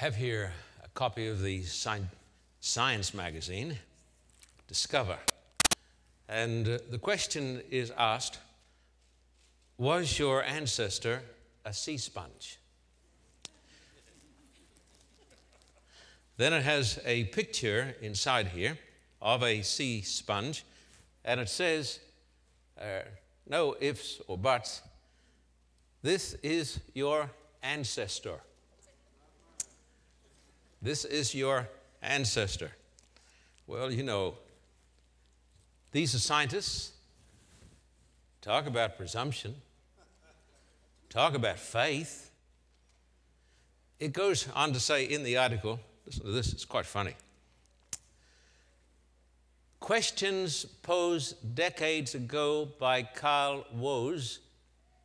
[0.00, 0.50] have here
[0.82, 3.76] a copy of the science magazine,
[4.66, 5.18] Discover.
[6.26, 8.38] And uh, the question is asked
[9.76, 11.20] Was your ancestor
[11.66, 12.58] a sea sponge?
[16.38, 18.78] Then it has a picture inside here
[19.20, 20.64] of a sea sponge,
[21.26, 22.00] and it says,
[22.80, 23.02] uh,
[23.46, 24.80] no ifs or buts,
[26.00, 27.30] this is your
[27.62, 28.40] ancestor.
[30.82, 31.68] This is your
[32.02, 32.70] ancestor.
[33.66, 34.34] Well, you know,
[35.92, 36.92] these are scientists.
[38.40, 39.54] Talk about presumption.
[41.10, 42.30] Talk about faith.
[43.98, 47.14] It goes on to say in the article, listen to this, it's quite funny.
[49.80, 54.38] Questions posed decades ago by Carl Woese,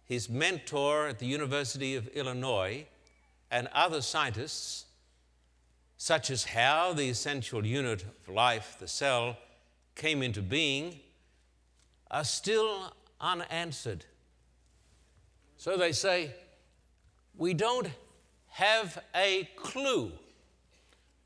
[0.06, 2.86] his mentor at the University of Illinois,
[3.52, 4.85] and other scientists,
[5.98, 9.38] such as how the essential unit of life, the cell,
[9.96, 11.00] came into being,
[12.12, 14.06] are still unanswered.
[15.58, 16.32] So they say,
[17.38, 17.90] we don't
[18.50, 20.12] have a clue.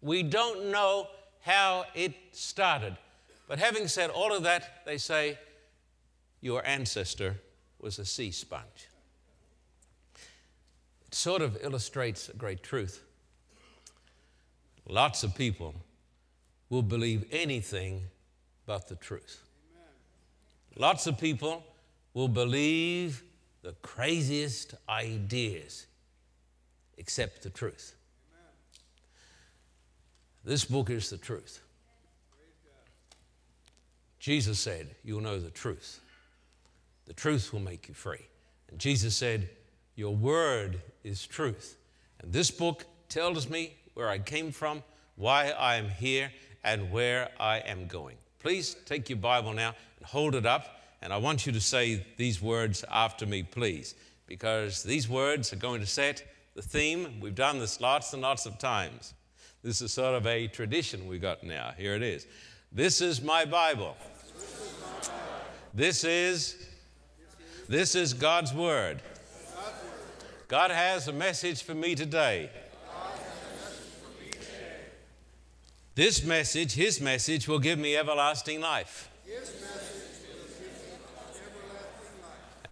[0.01, 1.07] We don't know
[1.41, 2.95] how it started.
[3.47, 5.37] But having said all of that, they say,
[6.41, 7.35] your ancestor
[7.79, 8.89] was a sea sponge.
[11.07, 13.03] It sort of illustrates a great truth.
[14.89, 15.75] Lots of people
[16.71, 18.05] will believe anything
[18.65, 19.39] but the truth.
[20.75, 21.63] Lots of people
[22.15, 23.23] will believe
[23.61, 25.85] the craziest ideas
[26.97, 27.95] except the truth.
[30.43, 31.61] This book is the truth.
[34.19, 35.99] Jesus said, You'll know the truth.
[37.05, 38.25] The truth will make you free.
[38.71, 39.49] And Jesus said,
[39.95, 41.77] Your word is truth.
[42.21, 44.81] And this book tells me where I came from,
[45.17, 46.31] why I am here,
[46.63, 48.15] and where I am going.
[48.39, 50.79] Please take your Bible now and hold it up.
[51.01, 55.57] And I want you to say these words after me, please, because these words are
[55.57, 56.23] going to set
[56.55, 57.19] the theme.
[57.19, 59.13] We've done this lots and lots of times.
[59.63, 61.73] This is sort of a tradition we've got now.
[61.77, 62.25] Here it is.
[62.71, 63.97] This is my Bible.
[65.73, 66.67] This is
[67.67, 69.01] this is God's word.
[70.47, 72.49] God has a message for me today.
[75.99, 79.09] This message, his message, will give me everlasting life.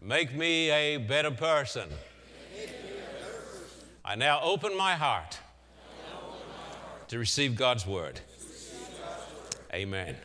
[0.02, 1.90] Make me a better person.
[4.06, 5.40] I now open my heart
[7.10, 8.22] to receive God's word.
[9.74, 10.16] Amen.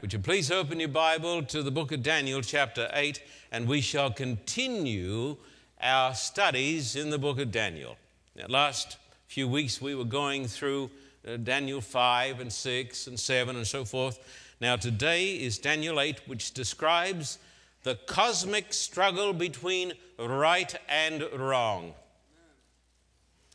[0.00, 3.22] Would you please open your Bible to the book of Daniel, chapter 8,
[3.52, 5.36] and we shall continue
[5.82, 7.98] our studies in the book of Daniel.
[8.34, 8.96] Now, last
[9.26, 10.90] few weeks we were going through
[11.26, 14.18] uh, Daniel 5 and 6 and 7 and so forth.
[14.60, 17.38] Now, today is Daniel 8, which describes
[17.82, 21.94] the cosmic struggle between right and wrong.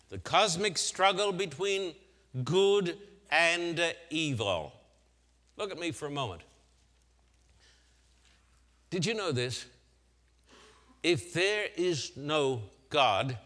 [0.09, 1.93] The cosmic struggle between
[2.43, 2.97] good
[3.29, 4.73] and evil.
[5.57, 6.41] Look at me for a moment.
[8.89, 9.65] Did you know this?
[11.03, 13.37] If there is no God,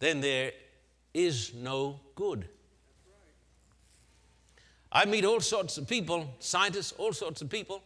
[0.00, 0.52] then there
[1.12, 2.48] is no good.
[4.96, 7.82] I meet all sorts of people, scientists, all sorts of people,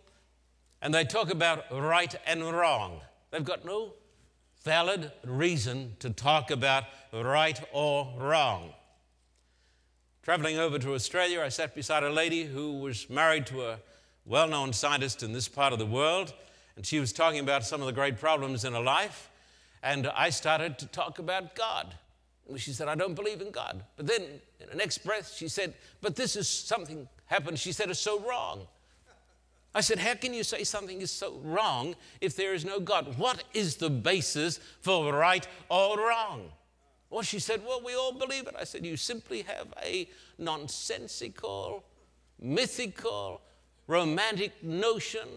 [0.82, 3.00] and they talk about right and wrong.
[3.30, 3.94] They've got no
[4.62, 8.74] valid reason to talk about right or wrong.
[10.22, 13.78] Traveling over to Australia, I sat beside a lady who was married to a
[14.26, 16.34] well known scientist in this part of the world,
[16.76, 19.30] and she was talking about some of the great problems in her life.
[19.82, 21.94] And I started to talk about God.
[22.56, 23.82] She said, I don't believe in God.
[23.96, 24.22] But then,
[24.60, 27.58] in the next breath, she said, But this is something happened.
[27.58, 28.66] She said, It's so wrong.
[29.74, 33.18] I said, How can you say something is so wrong if there is no God?
[33.18, 36.50] What is the basis for right or wrong?
[37.10, 38.54] Well, she said, Well, we all believe it.
[38.58, 40.08] I said, You simply have a
[40.38, 41.84] nonsensical,
[42.40, 43.42] mythical,
[43.86, 45.28] romantic notion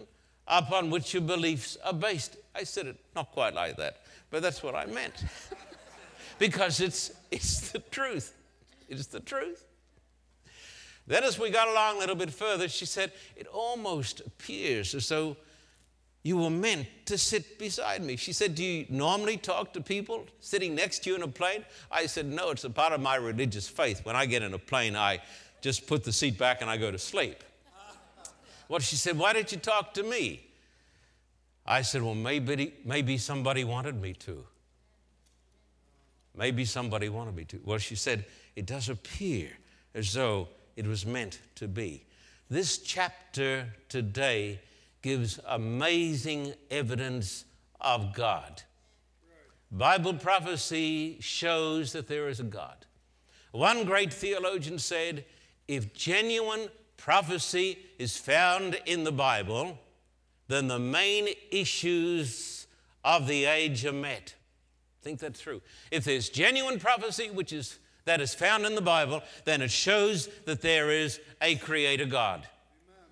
[0.46, 2.36] upon which your beliefs are based.
[2.54, 5.24] I said it not quite like that, but that's what I meant.
[6.42, 8.34] because it's, it's the truth.
[8.88, 9.64] It's the truth.
[11.06, 15.08] Then, as we got along a little bit further, she said, It almost appears as
[15.08, 15.36] though
[16.24, 18.16] you were meant to sit beside me.
[18.16, 21.64] She said, Do you normally talk to people sitting next to you in a plane?
[21.92, 24.04] I said, No, it's a part of my religious faith.
[24.04, 25.20] When I get in a plane, I
[25.60, 27.44] just put the seat back and I go to sleep.
[28.68, 30.44] Well, she said, Why did you talk to me?
[31.64, 34.44] I said, Well, maybe, maybe somebody wanted me to.
[36.36, 37.60] Maybe somebody wanted me to.
[37.64, 38.24] Well, she said,
[38.56, 39.50] it does appear
[39.94, 42.04] as though it was meant to be.
[42.48, 44.60] This chapter today
[45.02, 47.44] gives amazing evidence
[47.80, 48.62] of God.
[49.70, 52.86] Bible prophecy shows that there is a God.
[53.52, 55.24] One great theologian said,
[55.66, 59.78] if genuine prophecy is found in the Bible,
[60.48, 62.66] then the main issues
[63.04, 64.34] of the age are met.
[65.02, 65.62] Think that through.
[65.90, 70.28] If there's genuine prophecy which is that is found in the Bible, then it shows
[70.44, 72.40] that there is a creator God.
[72.40, 73.10] Amen.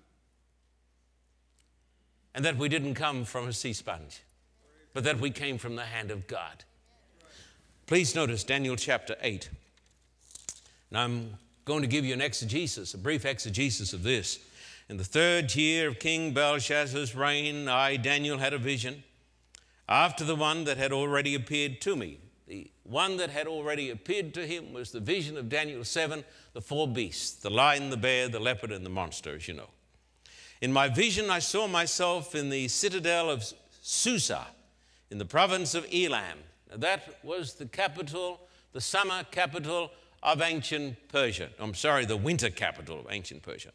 [2.35, 4.21] And that we didn't come from a sea sponge,
[4.93, 6.65] but that we came from the hand of God.
[7.87, 9.49] Please notice Daniel chapter 8.
[10.89, 14.39] And I'm going to give you an exegesis, a brief exegesis of this.
[14.89, 19.03] In the third year of King Belshazzar's reign, I, Daniel, had a vision
[19.87, 22.19] after the one that had already appeared to me.
[22.47, 26.23] The one that had already appeared to him was the vision of Daniel 7,
[26.53, 29.69] the four beasts the lion, the bear, the leopard, and the monster, as you know.
[30.61, 33.43] In my vision, I saw myself in the citadel of
[33.81, 34.47] Susa
[35.09, 36.37] in the province of Elam.
[36.69, 38.41] Now, that was the capital,
[38.71, 39.91] the summer capital
[40.23, 41.49] of ancient Persia.
[41.59, 43.71] I'm sorry, the winter capital of ancient Persia.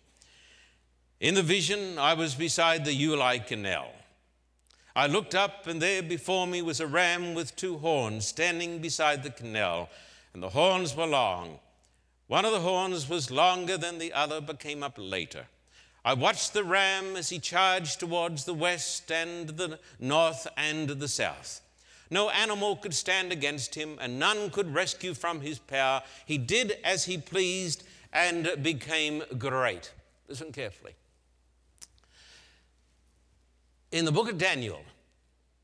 [1.21, 3.89] In the vision, I was beside the Ulai Canal.
[4.97, 9.23] I looked up, and there before me was a ram with two horns standing beside
[9.23, 9.91] the canal,
[10.33, 11.59] and the horns were long.
[12.29, 15.49] One of the horns was longer than the other, but came up later.
[16.03, 21.09] I watched the ram as he charged towards the west and the north and the
[21.09, 21.61] south.
[22.09, 26.03] No animal could stand against him, and none could rescue from his power.
[26.25, 27.85] He did as he pleased
[28.15, 29.93] and became great.
[30.27, 30.95] Listen carefully.
[33.97, 34.83] In the book of Daniel,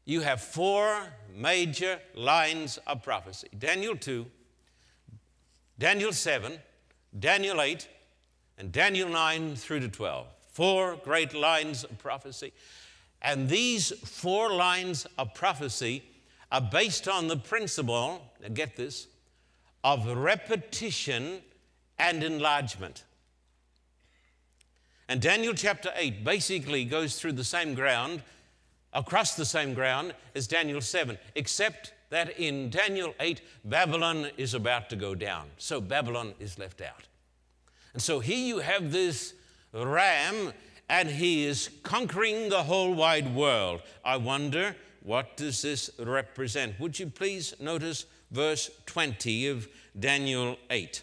[0.06, 1.02] you have four
[1.36, 4.24] major lines of prophecy Daniel 2,
[5.78, 6.58] Daniel 7,
[7.18, 7.86] Daniel 8,
[8.56, 10.26] and Daniel 9 through to 12.
[10.50, 12.54] Four great lines of prophecy.
[13.20, 16.02] And these four lines of prophecy
[16.50, 19.08] are based on the principle, now get this,
[19.84, 21.42] of repetition
[21.98, 23.04] and enlargement.
[25.12, 28.22] And Daniel chapter 8 basically goes through the same ground,
[28.94, 34.88] across the same ground as Daniel 7, except that in Daniel 8, Babylon is about
[34.88, 35.50] to go down.
[35.58, 37.08] So Babylon is left out.
[37.92, 39.34] And so here you have this
[39.74, 40.54] ram,
[40.88, 43.82] and he is conquering the whole wide world.
[44.02, 46.80] I wonder what does this represent?
[46.80, 49.68] Would you please notice verse 20 of
[50.00, 51.02] Daniel 8,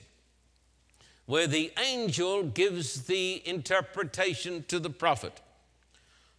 [1.30, 5.42] where the angel gives the interpretation to the prophet.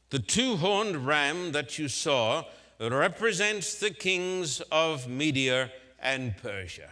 [0.08, 2.42] The two horned ram that you saw
[2.80, 5.70] represents the kings of Media
[6.00, 6.90] and Persia.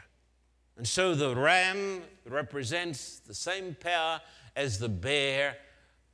[0.77, 4.21] And so the ram represents the same power
[4.55, 5.57] as the bear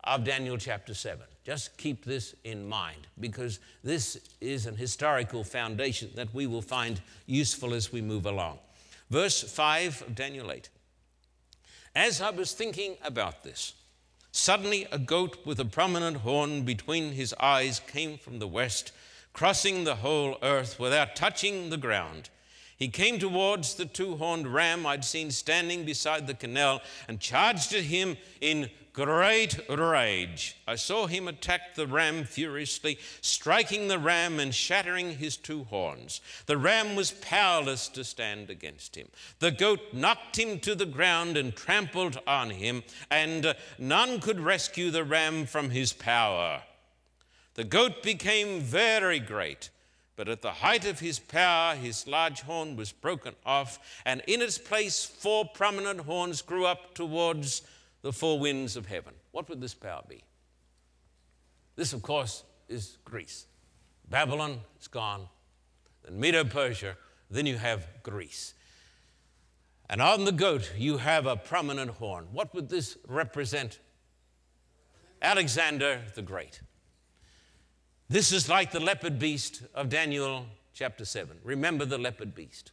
[0.04, 1.20] of Daniel chapter 7.
[1.44, 7.02] Just keep this in mind because this is an historical foundation that we will find
[7.26, 8.58] useful as we move along.
[9.10, 10.70] Verse 5 of Daniel 8.
[11.94, 13.74] As I was thinking about this,
[14.32, 18.90] suddenly a goat with a prominent horn between his eyes came from the west,
[19.32, 22.30] crossing the whole earth without touching the ground.
[22.76, 27.72] He came towards the two horned ram I'd seen standing beside the canal and charged
[27.72, 30.56] at him in great rage.
[30.68, 36.20] I saw him attack the ram furiously, striking the ram and shattering his two horns.
[36.46, 39.08] The ram was powerless to stand against him.
[39.40, 44.92] The goat knocked him to the ground and trampled on him, and none could rescue
[44.92, 46.62] the ram from his power.
[47.54, 49.70] The goat became very great.
[50.16, 54.42] But at the height of his power, his large horn was broken off, and in
[54.42, 57.62] its place, four prominent horns grew up towards
[58.04, 59.14] the four winds of heaven.
[59.32, 60.22] What would this power be?
[61.74, 63.46] This, of course, is Greece.
[64.10, 65.26] Babylon is gone,
[66.04, 66.98] then Medo Persia,
[67.30, 68.52] then you have Greece.
[69.88, 72.26] And on the goat, you have a prominent horn.
[72.30, 73.78] What would this represent?
[75.22, 76.60] Alexander the Great.
[78.10, 80.44] This is like the leopard beast of Daniel
[80.74, 81.38] chapter 7.
[81.42, 82.70] Remember the leopard beast.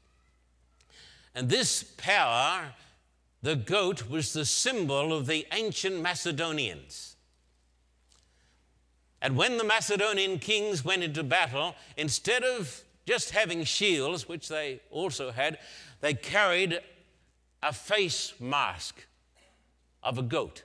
[1.34, 2.74] And this power
[3.42, 7.16] the goat was the symbol of the ancient Macedonians.
[9.22, 14.82] And when the Macedonian kings went into battle, instead of just having shields, which they
[14.90, 15.60] also had,
[16.02, 16.80] they carried
[17.62, 19.06] a face mask
[20.04, 20.64] of a goat.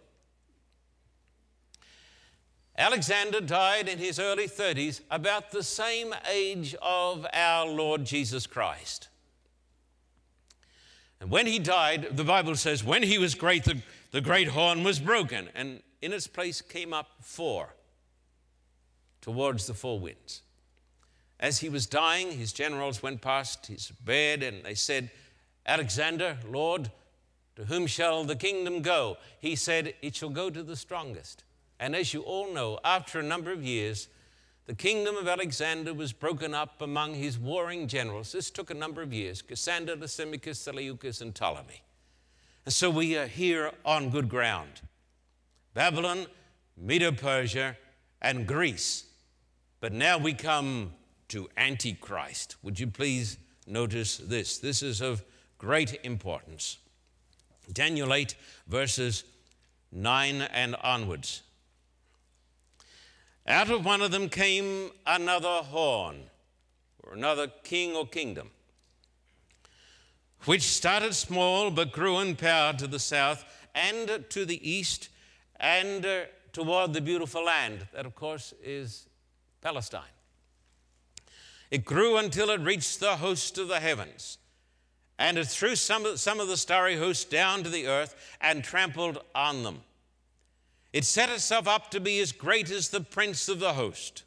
[2.79, 9.09] Alexander died in his early 30s, about the same age of our Lord Jesus Christ.
[11.27, 14.85] And when he died, the Bible says, when he was great, the, the great horn
[14.85, 17.75] was broken, and in its place came up four
[19.23, 20.43] towards the four winds.
[21.41, 25.11] As he was dying, his generals went past his bed and they said,
[25.67, 26.93] Alexander, Lord,
[27.57, 29.17] to whom shall the kingdom go?
[29.41, 31.43] He said, It shall go to the strongest.
[31.81, 34.07] And as you all know, after a number of years,
[34.67, 38.33] the kingdom of Alexander was broken up among his warring generals.
[38.33, 41.83] This took a number of years Cassander, Lysimachus, Seleucus, and Ptolemy.
[42.65, 44.81] And so we are here on good ground.
[45.73, 46.27] Babylon,
[46.77, 47.77] Medo Persia,
[48.21, 49.05] and Greece.
[49.81, 50.93] But now we come
[51.29, 52.57] to Antichrist.
[52.63, 54.59] Would you please notice this?
[54.59, 55.23] This is of
[55.59, 56.79] great importance.
[57.73, 58.35] Daniel 8,
[58.67, 59.25] verses
[59.93, 61.43] 9 and onwards.
[63.49, 66.25] Out of one of them came another horn,
[67.03, 68.51] or another king or kingdom,
[70.45, 75.09] which started small but grew in power to the south and to the east
[75.61, 76.23] and uh,
[76.53, 77.87] toward the beautiful land.
[77.93, 79.09] That, of course, is
[79.61, 80.03] Palestine.
[81.71, 84.39] It grew until it reached the host of the heavens
[85.19, 88.63] and it threw some of, some of the starry host down to the earth and
[88.63, 89.83] trampled on them.
[90.97, 94.23] It set itself up to be as great as the prince of the host.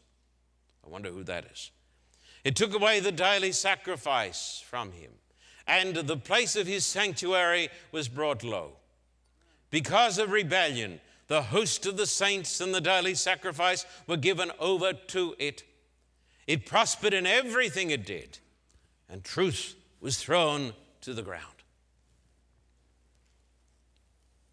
[0.86, 1.72] I wonder who that is.
[2.44, 5.10] It took away the daily sacrifice from him,
[5.66, 8.74] and the place of his sanctuary was brought low.
[9.72, 14.94] Because of rebellion, the host of the saints and the daily sacrifice were given over
[14.94, 15.64] to it.
[16.46, 18.38] It prospered in everything it did,
[19.10, 21.46] and truth was thrown to the ground.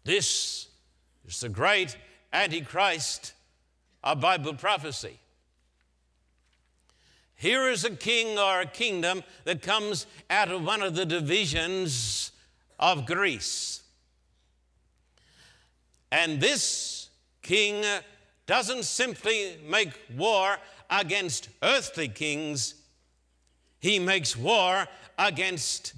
[0.03, 0.67] This
[1.27, 1.95] is the great
[2.33, 3.33] Antichrist
[4.03, 5.19] a Bible prophecy.
[7.35, 12.31] Here is a king or a kingdom that comes out of one of the divisions
[12.79, 13.83] of Greece.
[16.11, 17.09] And this
[17.41, 17.83] king
[18.45, 20.57] doesn't simply make war
[20.89, 22.75] against earthly kings,
[23.79, 24.87] he makes war
[25.19, 25.93] against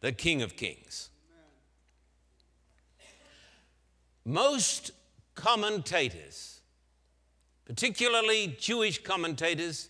[0.00, 1.08] the King of Kings.
[4.24, 4.92] Most
[5.34, 6.60] commentators,
[7.64, 9.88] particularly Jewish commentators,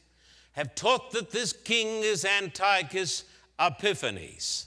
[0.53, 3.25] have taught that this king is Antiochus
[3.59, 4.67] Epiphanes.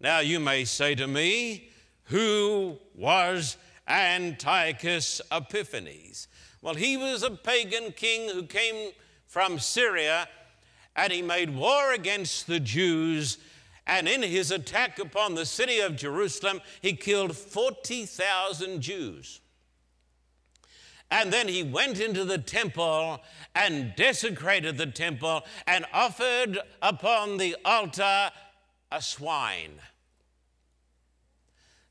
[0.00, 1.70] Now, you may say to me,
[2.04, 3.56] who was
[3.88, 6.28] Antiochus Epiphanes?
[6.62, 8.92] Well, he was a pagan king who came
[9.26, 10.28] from Syria
[10.96, 13.38] and he made war against the Jews.
[13.88, 19.40] And in his attack upon the city of Jerusalem, he killed 40,000 Jews.
[21.10, 23.22] And then he went into the temple
[23.54, 28.30] and desecrated the temple and offered upon the altar
[28.92, 29.80] a swine.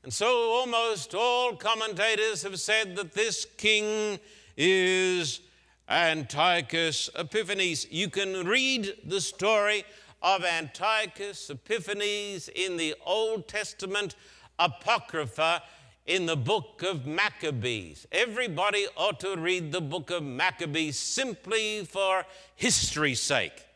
[0.04, 4.20] And so almost all commentators have said that this king
[4.56, 5.40] is
[5.88, 7.90] Antiochus Epiphanes.
[7.90, 9.84] You can read the story
[10.22, 14.14] of Antiochus Epiphanes in the Old Testament
[14.58, 15.62] Apocrypha
[16.06, 18.06] in the book of Maccabees.
[18.10, 22.24] Everybody ought to read the book of Maccabees simply for
[22.56, 23.66] history's sake.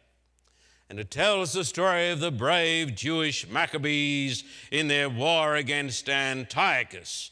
[0.88, 7.30] And it tells the story of the brave Jewish Maccabees in their war against Antiochus.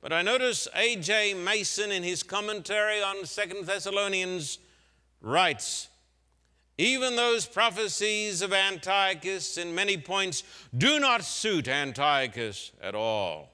[0.00, 1.34] But I notice A.J.
[1.34, 4.58] Mason in his commentary on Second Thessalonians
[5.22, 5.88] writes,
[6.76, 10.42] even those prophecies of Antiochus in many points
[10.76, 13.50] do not suit Antiochus at all.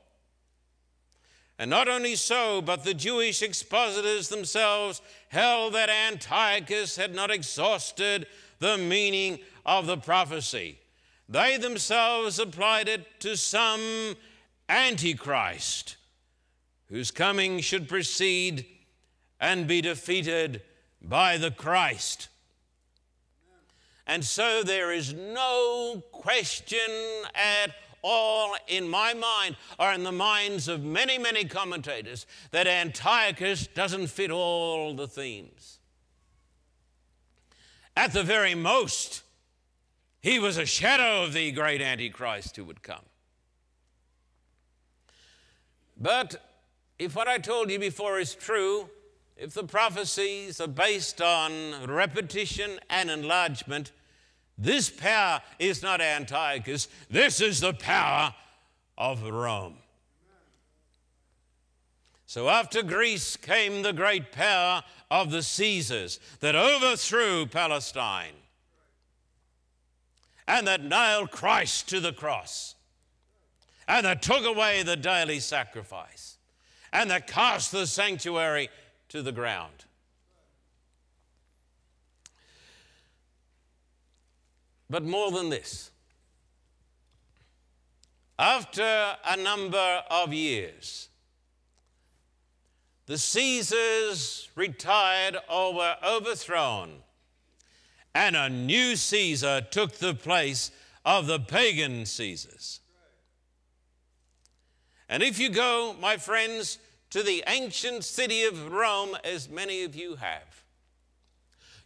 [1.59, 8.27] And not only so, but the Jewish expositors themselves held that Antiochus had not exhausted
[8.61, 10.79] the meaning of the prophecy.
[11.29, 14.17] They themselves applied it to some
[14.71, 15.97] Antichrist
[16.89, 18.67] whose coming should precede
[19.39, 20.63] and be defeated
[21.01, 22.29] by the Christ.
[24.11, 26.81] And so there is no question
[27.33, 27.71] at
[28.03, 34.09] all in my mind or in the minds of many, many commentators that Antiochus doesn't
[34.09, 35.79] fit all the themes.
[37.97, 39.23] At the very most,
[40.21, 43.05] he was a shadow of the great Antichrist who would come.
[45.97, 46.45] But
[46.99, 48.91] if what I told you before is true,
[49.37, 53.93] if the prophecies are based on repetition and enlargement,
[54.61, 58.35] this power is not Antiochus, this is the power
[58.99, 59.79] of Rome.
[62.27, 68.35] So after Greece came the great power of the Caesars that overthrew Palestine.
[70.51, 72.75] and that nailed Christ to the cross,
[73.87, 76.39] and that took away the daily sacrifice,
[76.93, 78.69] and that cast the sanctuary
[79.11, 79.85] to the ground.
[84.91, 85.93] But more than this,
[88.37, 91.09] after a number of years,
[93.07, 96.91] the Caesars retired or were overthrown,
[98.17, 100.73] and a new Caesar took the place
[101.05, 102.81] of the pagan Caesars.
[105.09, 106.79] And if you go, my friends,
[107.11, 110.65] to the ancient city of Rome, as many of you have,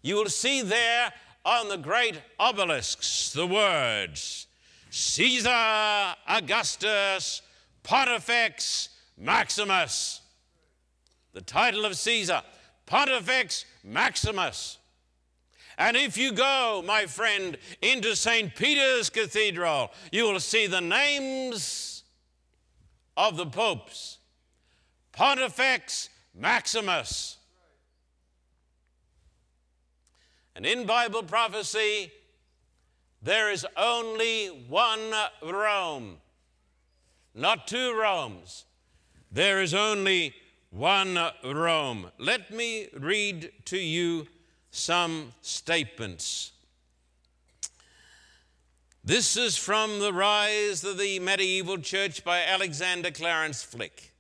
[0.01, 1.13] you will see there
[1.45, 4.47] on the great obelisks the words
[4.91, 7.43] Caesar Augustus
[7.83, 10.21] Pontifex Maximus.
[11.33, 12.43] The title of Caesar,
[12.87, 14.79] Pontifex Maximus.
[15.77, 18.55] And if you go, my friend, into St.
[18.55, 22.05] Peter's Cathedral, you will see the names
[23.17, 24.19] of the popes
[25.13, 27.39] Pontifex Maximus.
[30.57, 32.13] And in Bible prophecy,
[33.21, 36.19] there is only one Rome,
[37.35, 38.65] not two Romes.
[39.33, 40.35] There is only
[40.71, 42.11] one Rome.
[42.19, 44.29] Let me read to you
[44.71, 46.53] some statements.
[49.05, 54.14] This is from The Rise of the Medieval Church by Alexander Clarence Flick.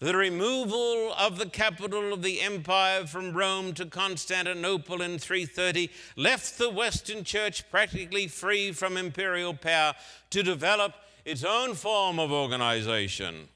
[0.00, 6.56] The removal of the capital of the empire from Rome to Constantinople in 330 left
[6.56, 9.94] the Western Church practically free from imperial power
[10.30, 13.48] to develop its own form of organization.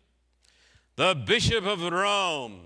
[0.96, 2.60] The Bishop of Rome,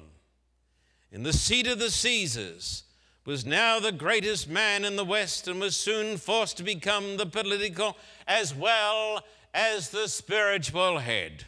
[1.13, 2.85] in the seat of the Caesars,
[3.27, 7.27] was now the greatest man in the West and was soon forced to become the
[7.27, 7.95] political
[8.27, 11.45] as well as the spiritual head.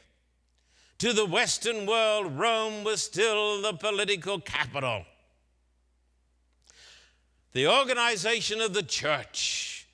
[0.99, 5.05] To the Western world, Rome was still the political capital.
[7.53, 9.87] The organization of the church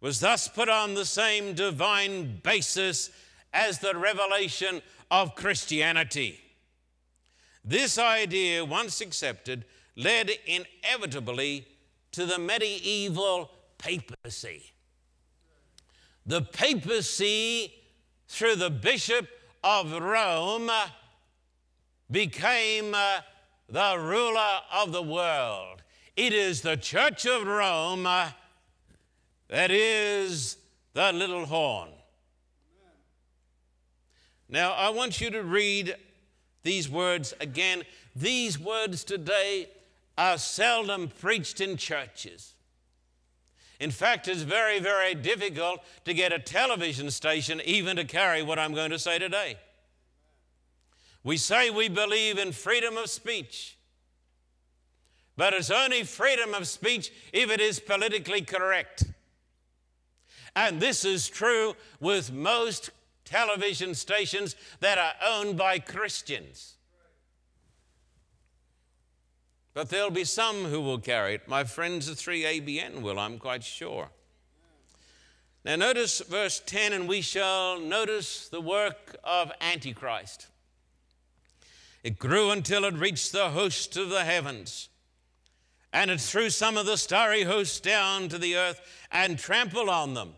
[0.00, 3.10] was thus put on the same divine basis
[3.52, 6.40] as the revelation of Christianity.
[7.64, 9.64] This idea, once accepted,
[9.96, 11.66] led inevitably
[12.12, 14.72] to the medieval papacy.
[16.26, 17.74] The papacy,
[18.28, 19.28] through the bishop
[19.64, 20.70] of Rome
[22.10, 23.20] became uh,
[23.68, 25.82] the ruler of the world.
[26.16, 28.28] It is the Church of Rome uh,
[29.48, 30.58] that is
[30.92, 31.88] the little horn.
[34.48, 35.96] Now, I want you to read
[36.62, 37.82] these words again.
[38.14, 39.70] These words today
[40.18, 42.53] are seldom preached in churches.
[43.80, 48.58] In fact, it's very, very difficult to get a television station even to carry what
[48.58, 49.56] I'm going to say today.
[51.22, 53.76] We say we believe in freedom of speech,
[55.36, 59.04] but it's only freedom of speech if it is politically correct.
[60.54, 62.90] And this is true with most
[63.24, 66.73] television stations that are owned by Christians.
[69.74, 71.48] But there'll be some who will carry it.
[71.48, 74.10] My friends at 3ABN will, I'm quite sure.
[75.64, 80.46] Now, notice verse 10, and we shall notice the work of Antichrist.
[82.04, 84.90] It grew until it reached the host of the heavens,
[85.92, 90.14] and it threw some of the starry hosts down to the earth and trampled on
[90.14, 90.34] them.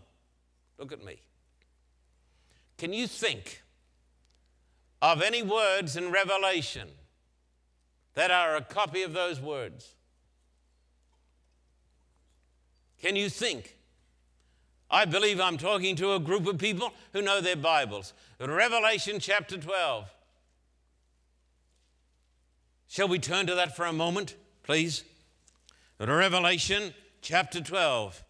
[0.78, 1.20] Look at me.
[2.78, 3.62] Can you think
[5.02, 6.88] of any words in Revelation
[8.16, 9.94] that are a copy of those words.
[13.00, 13.76] Can you think?
[14.90, 18.14] I believe I'm talking to a group of people who know their Bibles.
[18.40, 20.10] Revelation chapter 12.
[22.88, 25.04] Shall we turn to that for a moment, please?
[26.00, 28.22] Revelation chapter 12.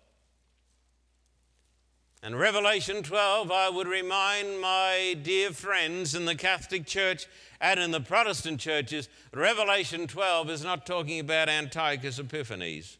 [2.23, 7.27] And Revelation 12, I would remind my dear friends in the Catholic Church
[7.61, 12.99] and in the Protestant churches, Revelation 12 is not talking about Antiochus Epiphanes.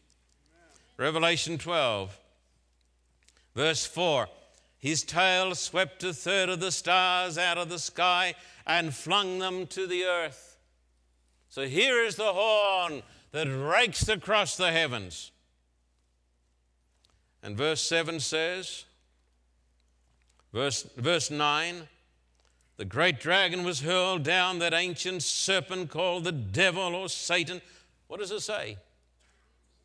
[0.51, 0.79] Amen.
[0.97, 2.17] Revelation 12,
[3.55, 4.27] verse 4
[4.77, 9.67] His tail swept a third of the stars out of the sky and flung them
[9.67, 10.57] to the earth.
[11.49, 15.31] So here is the horn that rakes across the heavens.
[17.41, 18.85] And verse 7 says,
[20.53, 21.87] verse, verse 9,
[22.77, 27.61] the great dragon was hurled down, that ancient serpent called the devil or Satan.
[28.07, 28.77] What does it say?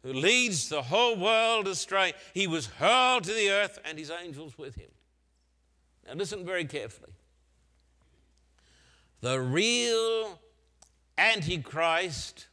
[0.02, 2.12] who leads the whole world astray.
[2.34, 4.90] He was hurled to the earth and his angels with him.
[6.06, 7.12] Now, listen very carefully.
[9.20, 10.40] The real
[11.16, 12.48] Antichrist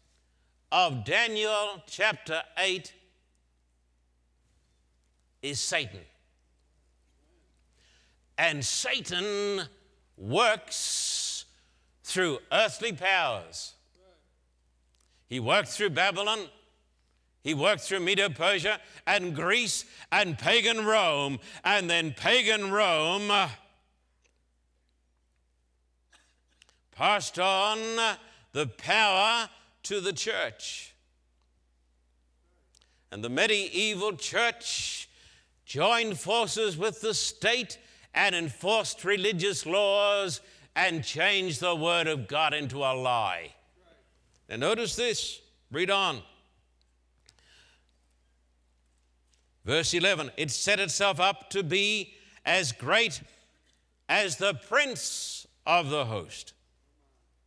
[0.72, 2.94] of Daniel chapter 8
[5.42, 6.02] is Satan.
[8.38, 9.64] And Satan
[10.20, 11.46] works
[12.04, 13.74] through earthly powers.
[15.28, 16.40] He worked through Babylon,
[17.42, 23.32] he worked through Medo Persia and Greece and pagan Rome, and then pagan Rome
[26.92, 27.80] passed on
[28.52, 29.50] the power
[29.84, 30.94] to the church.
[33.12, 35.10] And the medieval church
[35.66, 37.78] joined forces with the state
[38.14, 40.42] and enforced religious laws
[40.76, 43.54] and changed the word of God into a lie.
[44.48, 45.42] Now, notice this.
[45.72, 46.22] Read on.
[49.66, 52.14] Verse 11 it set itself up to be
[52.46, 53.22] as great
[54.08, 56.54] as the prince of the host.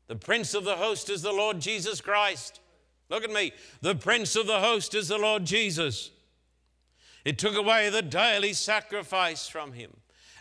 [0.06, 2.60] The prince of the host is the Lord Jesus Christ.
[3.08, 3.52] Look at me.
[3.80, 6.10] The prince of the host is the Lord Jesus.
[7.24, 9.90] It took away the daily sacrifice from him,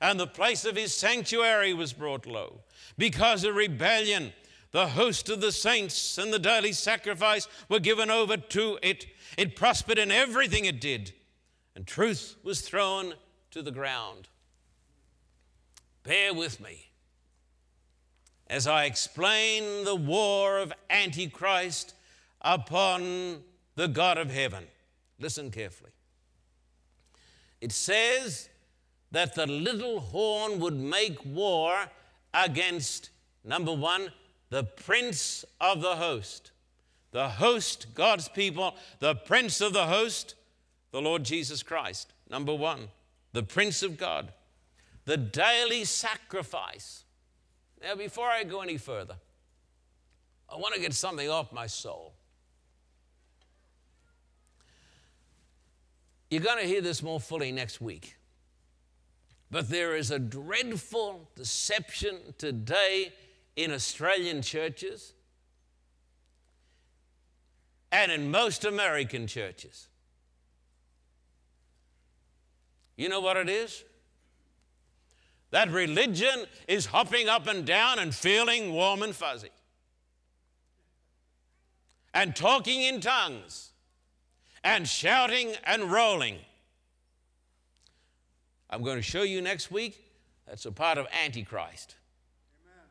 [0.02, 2.62] and the place of his sanctuary was brought low.
[2.98, 4.34] Because of rebellion,
[4.72, 9.06] the host of the saints and the daily sacrifice were given over to it.
[9.38, 11.14] It prospered in everything it did,
[11.76, 13.14] and truth was thrown
[13.52, 14.28] to the ground.
[16.04, 16.90] Bear with me
[18.48, 21.94] as I explain the war of Antichrist
[22.42, 23.44] upon
[23.76, 24.66] the God of heaven.
[25.20, 25.92] Listen carefully.
[27.62, 28.50] It says
[29.12, 31.88] that the little horn would make war
[32.34, 33.10] against,
[33.44, 34.12] number one,
[34.50, 36.52] the prince of the host.
[37.12, 40.36] The host, God's people, the prince of the host,
[40.92, 42.14] the Lord Jesus Christ.
[42.30, 42.88] Number one,
[43.34, 44.32] the prince of God.
[45.06, 47.04] The daily sacrifice
[47.84, 49.16] now, before I go any further,
[50.50, 52.14] I want to get something off my soul.
[56.30, 58.16] You're going to hear this more fully next week.
[59.52, 63.12] But there is a dreadful deception today
[63.58, 65.14] in Australian churches
[67.92, 69.90] and in most American churches.
[72.96, 73.84] You know what it is?
[75.50, 79.50] That religion is hopping up and down and feeling warm and fuzzy.
[82.14, 83.72] And talking in tongues.
[84.64, 86.38] And shouting and rolling.
[88.72, 90.12] I'm going to show you next week
[90.48, 91.96] that's a part of Antichrist.
[92.62, 92.88] Amen.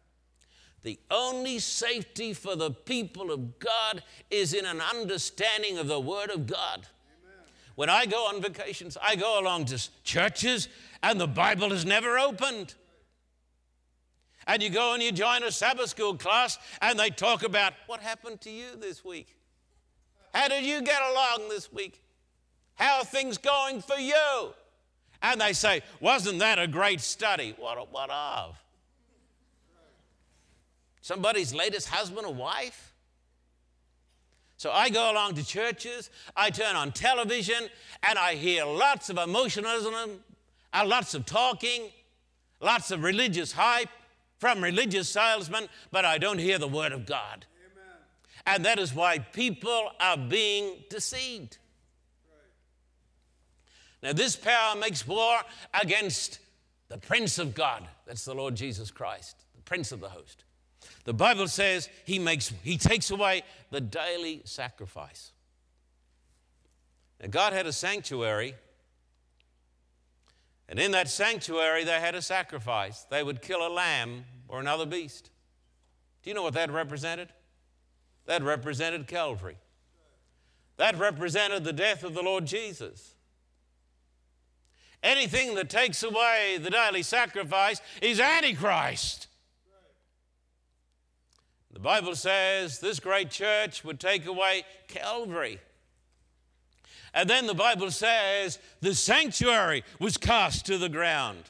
[0.82, 6.30] The only safety for the people of God is in an understanding of the Word
[6.30, 6.86] of God.
[7.74, 10.68] When I go on vacations, I go along to churches
[11.02, 12.74] and the Bible is never opened.
[14.46, 18.00] And you go and you join a Sabbath school class and they talk about what
[18.00, 19.36] happened to you this week.
[20.34, 22.02] How did you get along this week?
[22.74, 24.54] How are things going for you?
[25.22, 27.54] And they say, Wasn't that a great study?
[27.58, 28.56] What, what of?
[31.02, 32.92] Somebody's latest husband or wife?
[34.56, 37.70] So I go along to churches, I turn on television,
[38.02, 40.20] and I hear lots of emotionalism,
[40.74, 41.88] uh, lots of talking,
[42.60, 43.88] lots of religious hype
[44.36, 47.46] from religious salesmen, but I don't hear the Word of God.
[47.72, 47.96] Amen.
[48.46, 51.56] And that is why people are being deceived.
[54.02, 55.40] Now, this power makes war
[55.80, 56.38] against
[56.88, 57.86] the Prince of God.
[58.06, 60.44] That's the Lord Jesus Christ, the Prince of the host.
[61.04, 65.32] The Bible says he makes he takes away the daily sacrifice.
[67.20, 68.54] Now God had a sanctuary,
[70.68, 73.04] and in that sanctuary they had a sacrifice.
[73.10, 75.30] They would kill a lamb or another beast.
[76.22, 77.28] Do you know what that represented?
[78.26, 79.56] That represented Calvary.
[80.76, 83.14] That represented the death of the Lord Jesus.
[85.02, 89.28] Anything that takes away the daily sacrifice is Antichrist.
[91.72, 95.60] The Bible says this great church would take away Calvary.
[97.14, 101.44] And then the Bible says the sanctuary was cast to the ground.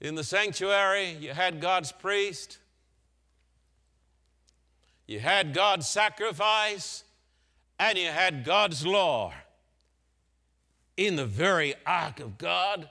[0.00, 2.58] In the sanctuary, you had God's priest,
[5.06, 7.02] you had God's sacrifice,
[7.78, 9.32] and you had God's law.
[10.96, 12.90] In the very ark of God,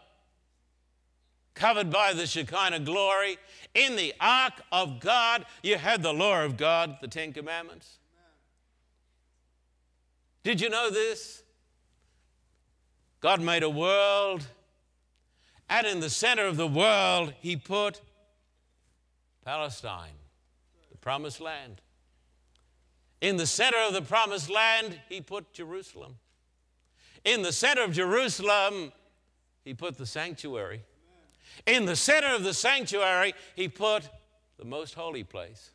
[1.58, 3.38] covered by the Shekinah glory.
[3.73, 7.97] In the ark of God, you had the law of God, the Ten Commandments.
[10.43, 11.43] Did you know this?
[13.19, 14.45] God made a world,
[15.69, 18.00] and in the center of the world, He put
[19.43, 20.13] Palestine,
[20.91, 21.82] the promised land.
[23.21, 26.15] In the center of the promised land, He put Jerusalem.
[27.25, 28.91] In the center of Jerusalem,
[29.65, 30.84] He put the sanctuary.
[31.65, 34.10] In the center of the sanctuary, He put
[34.58, 35.71] the most holy place.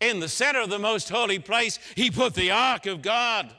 [0.00, 3.54] In the center of the most holy place, He put the ark of God.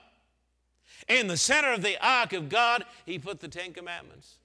[1.09, 4.37] In the center of the ark of God, he put the Ten Commandments.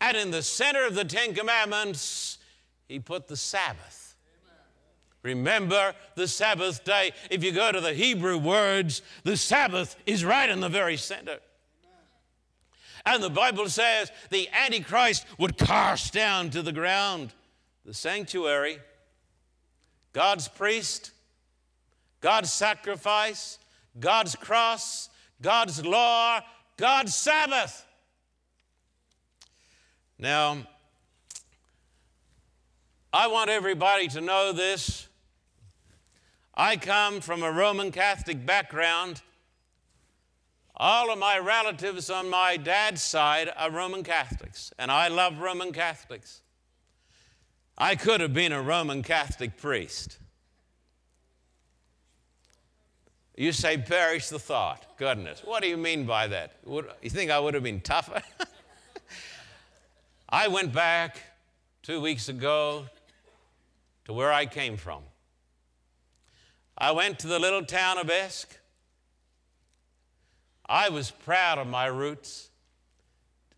[0.00, 2.38] And in the center of the Ten Commandments,
[2.88, 3.99] he put the Sabbath.
[5.22, 7.12] Remember the Sabbath day.
[7.30, 11.38] If you go to the Hebrew words, the Sabbath is right in the very center.
[13.04, 17.32] And the Bible says the Antichrist would cast down to the ground
[17.84, 18.78] the sanctuary,
[20.12, 21.12] God's priest,
[22.20, 23.58] God's sacrifice,
[23.98, 25.08] God's cross,
[25.40, 26.40] God's law,
[26.76, 27.86] God's Sabbath.
[30.18, 30.58] Now,
[33.12, 35.08] I want everybody to know this.
[36.54, 39.22] I come from a Roman Catholic background.
[40.76, 45.72] All of my relatives on my dad's side are Roman Catholics, and I love Roman
[45.72, 46.40] Catholics.
[47.76, 50.18] I could have been a Roman Catholic priest.
[53.36, 54.98] You say, perish the thought.
[54.98, 55.42] Goodness.
[55.42, 56.56] What do you mean by that?
[56.66, 58.22] You think I would have been tougher?
[60.28, 61.22] I went back
[61.82, 62.84] two weeks ago
[64.04, 65.02] to where I came from.
[66.80, 68.58] I went to the little town of Esk.
[70.66, 72.48] I was proud of my roots.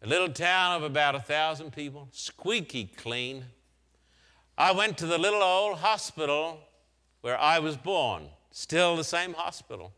[0.03, 3.45] A little town of about a thousand people, squeaky clean.
[4.59, 6.59] I went to the little old hospital
[7.21, 8.25] where I was born.
[8.51, 9.93] Still the same hospital.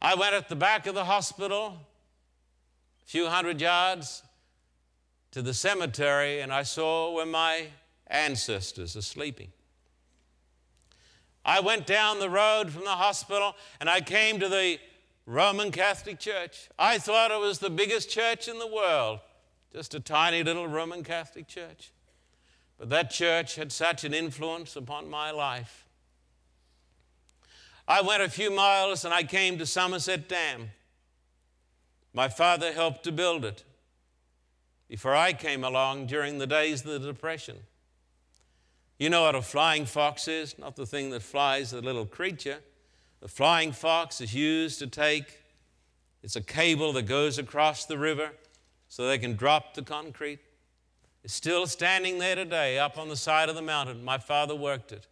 [0.00, 1.76] I went at the back of the hospital,
[3.00, 4.24] a few hundred yards
[5.30, 7.68] to the cemetery, and I saw where my
[8.08, 9.52] ancestors are sleeping.
[11.44, 14.78] I went down the road from the hospital and I came to the
[15.26, 16.68] Roman Catholic Church.
[16.78, 19.20] I thought it was the biggest church in the world,
[19.72, 21.90] just a tiny little Roman Catholic church.
[22.78, 25.86] But that church had such an influence upon my life.
[27.86, 30.70] I went a few miles and I came to Somerset Dam.
[32.14, 33.64] My father helped to build it
[34.88, 37.56] before I came along during the days of the Depression.
[38.98, 40.58] You know what a flying fox is?
[40.58, 42.58] Not the thing that flies, the little creature.
[43.20, 45.40] The flying fox is used to take,
[46.22, 48.30] it's a cable that goes across the river
[48.88, 50.40] so they can drop the concrete
[51.24, 54.04] It's still standing there today up on the side of the mountain.
[54.04, 55.06] My father worked it.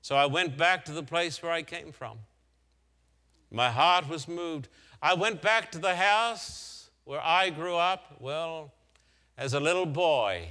[0.00, 2.18] So I went back to the place where I came from.
[3.50, 4.68] My heart was moved.
[5.02, 8.72] I went back to the house where I grew up, well,
[9.36, 10.48] as a little boy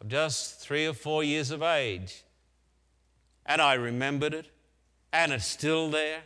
[0.00, 2.24] of just three or four years of age.
[3.46, 4.46] And I remembered it,
[5.12, 6.20] and it's still there,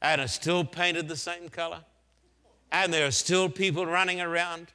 [0.00, 1.80] and it's still painted the same color,
[2.70, 4.68] and there are still people running around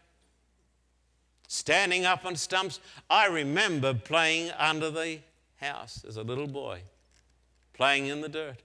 [1.47, 2.79] standing up on stumps.
[3.09, 5.19] I remember playing under the
[5.61, 6.81] house as a little boy,
[7.73, 8.61] playing in the dirt.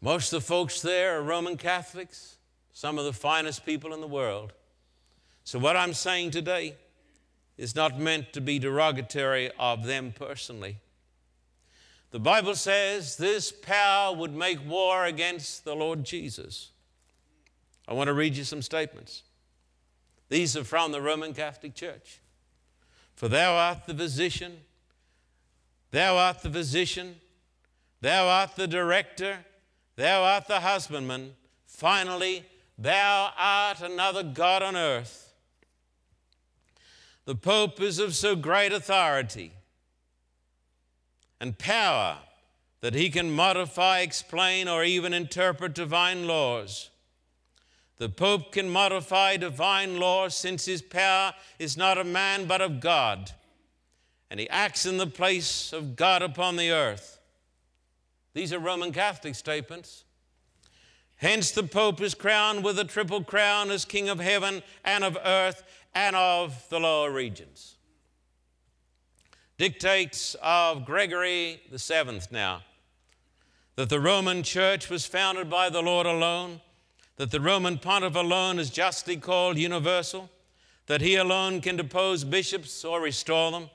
[0.00, 2.36] Most of the folks there are Roman Catholics,
[2.72, 4.52] some of the finest people in the world.
[5.44, 6.76] So, what I'm saying today
[7.58, 10.78] is not meant to be derogatory of them personally.
[12.10, 16.70] The Bible says this power would make war against the Lord Jesus.
[17.88, 19.22] I want to read you some statements.
[20.28, 22.20] These are from the Roman Catholic Church.
[23.14, 24.58] For thou art the physician,
[25.90, 27.16] thou art the physician,
[28.00, 29.44] thou art the director,
[29.96, 31.34] thou art the husbandman.
[31.66, 32.44] Finally,
[32.78, 35.21] thou art another God on earth.
[37.24, 39.52] The Pope is of so great authority
[41.40, 42.18] and power
[42.80, 46.90] that he can modify, explain, or even interpret divine laws.
[47.98, 52.80] The Pope can modify divine law since his power is not of man but of
[52.80, 53.30] God,
[54.28, 57.20] and he acts in the place of God upon the earth.
[58.34, 60.04] These are Roman Catholic statements.
[61.16, 65.16] Hence, the Pope is crowned with a triple crown as King of heaven and of
[65.24, 65.62] earth
[65.94, 67.76] and of the lower regions.
[69.58, 72.62] Dictates of Gregory the Seventh now
[73.76, 76.60] that the Roman Church was founded by the Lord alone
[77.16, 80.30] that the Roman pontiff alone is justly called universal,
[80.86, 83.70] that he alone can depose bishops or restore them,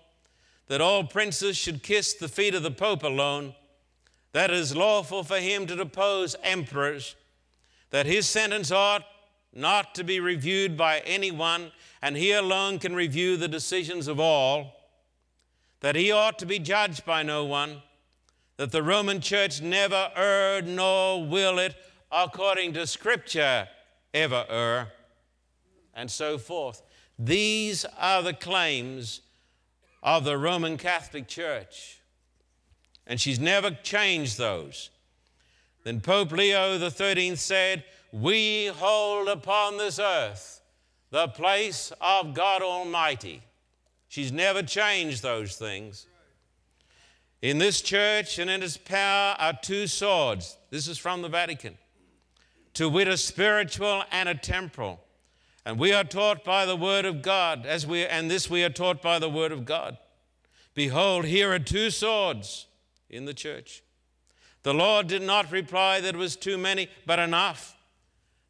[0.68, 3.56] that all princes should kiss the feet of the pope alone,
[4.34, 7.16] that it is lawful for him to depose emperors,
[7.92, 9.06] that his sentence ought
[9.58, 14.74] not to be reviewed by anyone, and he alone can review the decisions of all,
[15.80, 17.82] that he ought to be judged by no one,
[18.58, 21.76] that the Roman church never erred, nor will it,
[22.12, 23.68] according to Scripture,
[24.14, 24.94] ever err,
[25.94, 26.84] and so forth.
[27.18, 29.22] These are the claims
[30.04, 32.00] of the Roman Catholic Church.
[33.06, 34.90] And she's never changed those.
[35.84, 40.62] Then Pope Leo XIII said, We hold upon this earth
[41.10, 43.42] the place of God Almighty.
[44.08, 46.08] She's never changed those things.
[47.42, 50.58] In this church and in its power are two swords.
[50.70, 51.78] This is from the Vatican.
[52.76, 55.00] To wit, a spiritual and a temporal.
[55.66, 58.70] And we are taught by the word of God, as we and this we are
[58.70, 59.98] taught by the word of God.
[60.74, 62.68] Behold, here are two swords
[63.10, 63.84] in the church.
[64.64, 67.77] The Lord did not reply that it was too many, but enough.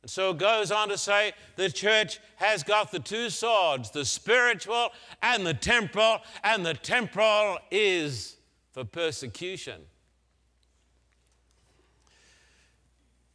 [0.08, 4.90] So it goes on to say the church has got the two swords, the spiritual
[5.22, 8.38] and the temporal, and the temporal is
[8.72, 9.82] for persecution.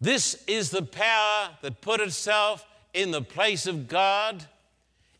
[0.00, 4.46] This is the power that put itself in the place of God.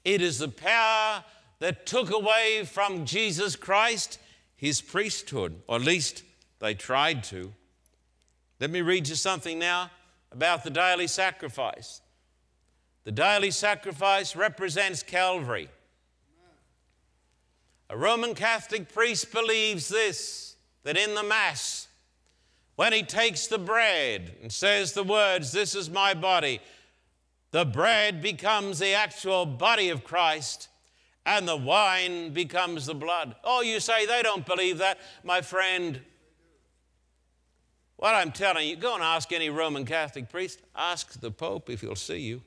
[0.05, 1.23] It is the power
[1.61, 4.19] that took away from Jesus Christ
[4.57, 6.23] his priesthood, or at least
[6.61, 7.53] they tried to.
[8.59, 9.91] Let me read you something now
[10.33, 12.01] about the daily sacrifice.
[13.05, 15.69] The daily sacrifice represents Calvary.
[17.91, 21.89] A Roman Catholic priest believes this that in the Mass,
[22.77, 26.61] when he takes the bread and says the words, This is my body,
[27.51, 30.69] the bread becomes the actual body of Christ
[31.25, 33.37] and the wine becomes the blood.
[33.45, 34.99] Oh, you say they don't believe that.
[35.23, 36.01] My friend,
[37.97, 40.61] what I'm telling you, go and ask any Roman Catholic priest.
[40.75, 42.43] Ask the Pope if he'll see you.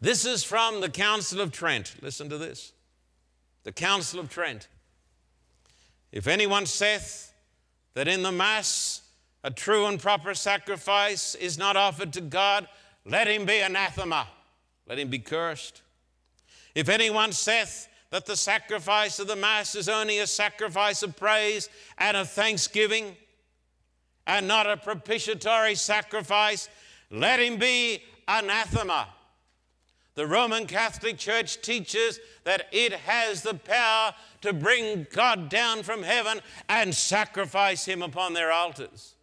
[0.00, 1.94] This is from the Council of Trent.
[2.02, 2.72] Listen to this.
[3.64, 4.68] The Council of Trent.
[6.12, 7.32] If anyone saith
[7.94, 9.02] that in the Mass
[9.42, 12.68] a true and proper sacrifice is not offered to God,
[13.04, 14.26] let him be anathema,
[14.88, 15.82] let him be cursed.
[16.74, 21.68] If anyone saith that the sacrifice of the Mass is only a sacrifice of praise
[21.96, 23.16] and of thanksgiving,
[24.26, 26.68] and not a propitiatory sacrifice,
[27.10, 29.08] let him be anathema.
[30.14, 36.02] The Roman Catholic Church teaches that it has the power to bring God down from
[36.02, 39.14] heaven and sacrifice him upon their altars.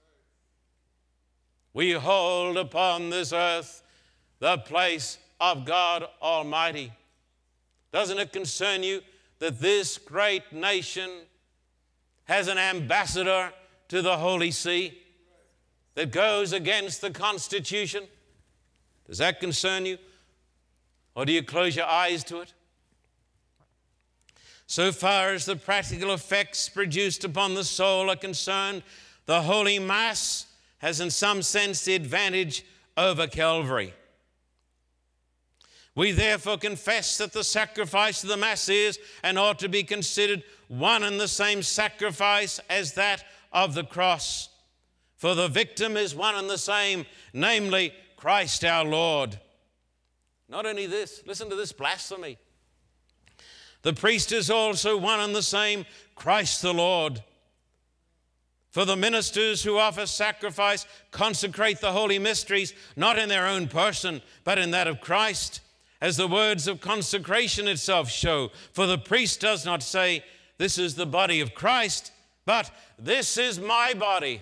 [1.74, 3.82] We hold upon this earth
[4.39, 6.94] the place of God Almighty.
[7.92, 9.02] Doesn't it concern you
[9.39, 11.10] that this great nation
[12.26, 13.52] has an ambassador
[13.89, 14.98] to the Holy See
[15.96, 18.06] that goes against the Constitution?
[19.08, 19.98] Does that concern you?
[21.15, 22.54] Or do you close your eyes to it?
[24.65, 28.82] So far as the practical effects produced upon the soul are concerned,
[29.26, 30.48] the Holy Mass
[30.80, 32.65] has in some sense the advantage
[32.98, 33.93] over Calvary.
[35.96, 40.43] We therefore confess that the sacrifice of the Mass is and ought to be considered
[40.67, 44.50] one and the same sacrifice as that of the cross.
[45.16, 49.39] For the victim is one and the same, namely Christ our Lord.
[50.50, 52.38] Not only this, listen to this blasphemy.
[53.84, 55.86] The priest is also one and the same,
[56.16, 57.22] Christ the Lord.
[58.72, 64.22] For the ministers who offer sacrifice consecrate the holy mysteries, not in their own person,
[64.44, 65.60] but in that of Christ,
[66.02, 68.52] as the words of consecration itself show.
[68.72, 70.24] For the priest does not say,
[70.58, 72.12] This is the body of Christ,
[72.45, 74.41] but This is my body.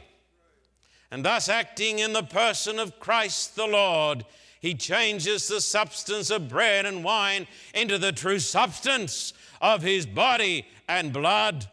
[1.10, 4.26] And thus, acting in the person of Christ the Lord,
[4.62, 10.66] he changes the substance of bread and wine into the true substance of his body
[10.88, 11.68] and blood.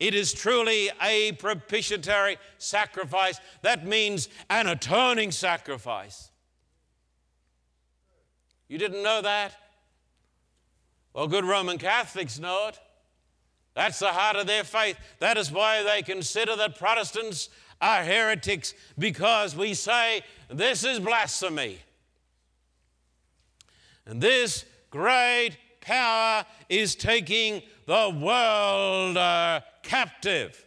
[0.00, 3.40] It is truly a propitiatory sacrifice.
[3.62, 6.30] That means an atoning sacrifice.
[8.68, 9.54] You didn't know that?
[11.14, 12.80] Well, good Roman Catholics know it.
[13.76, 14.98] That's the heart of their faith.
[15.18, 21.78] That is why they consider that Protestants are heretics, because we say this is blasphemy.
[24.06, 30.64] And this great power is taking the world uh, captive.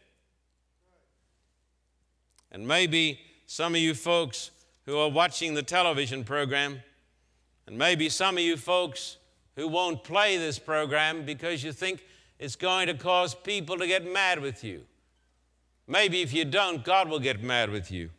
[2.52, 4.52] And maybe some of you folks
[4.86, 6.84] who are watching the television program,
[7.66, 9.18] and maybe some of you folks
[9.56, 12.04] who won't play this program because you think
[12.40, 14.84] it's going to cause people to get mad with you.
[15.88, 18.10] Maybe if you don't, God will get mad with you.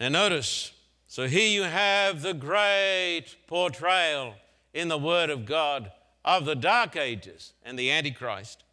[0.00, 0.72] And notice,
[1.06, 4.34] so here you have the great portrayal
[4.72, 5.92] in the Word of God
[6.24, 8.64] of the dark ages and the Antichrist.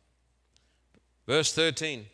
[1.28, 2.08] Verse 13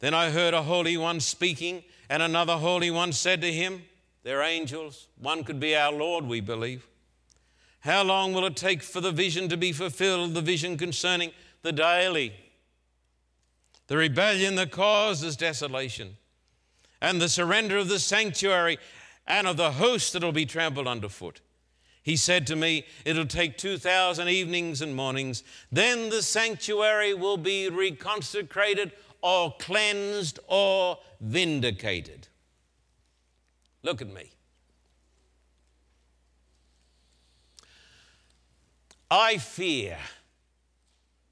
[0.00, 3.84] Then I heard a holy one speaking, and another holy one said to him,
[4.24, 5.06] They're angels.
[5.18, 6.88] One could be our Lord, we believe.
[7.82, 11.72] How long will it take for the vision to be fulfilled, the vision concerning the
[11.72, 12.32] daily?
[13.88, 16.16] The rebellion that causes desolation,
[17.00, 18.78] and the surrender of the sanctuary
[19.26, 21.40] and of the host that will be trampled underfoot.
[22.04, 25.42] He said to me, It'll take 2,000 evenings and mornings.
[25.70, 32.28] Then the sanctuary will be reconsecrated or cleansed or vindicated.
[33.82, 34.30] Look at me.
[39.14, 39.98] I fear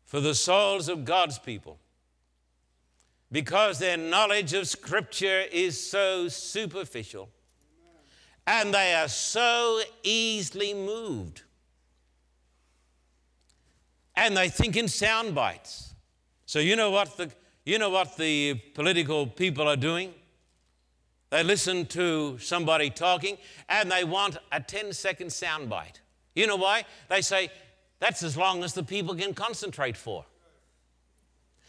[0.04, 1.78] for the souls of God's people
[3.32, 7.30] because their knowledge of Scripture is so superficial
[8.46, 11.40] and they are so easily moved.
[14.14, 15.94] And they think in sound bites.
[16.44, 17.30] So you know what the
[17.64, 20.12] you know what the political people are doing?
[21.30, 23.38] They listen to somebody talking
[23.70, 26.02] and they want a 10 second sound bite.
[26.34, 26.84] You know why?
[27.08, 27.50] They say
[28.00, 30.24] that's as long as the people can concentrate for.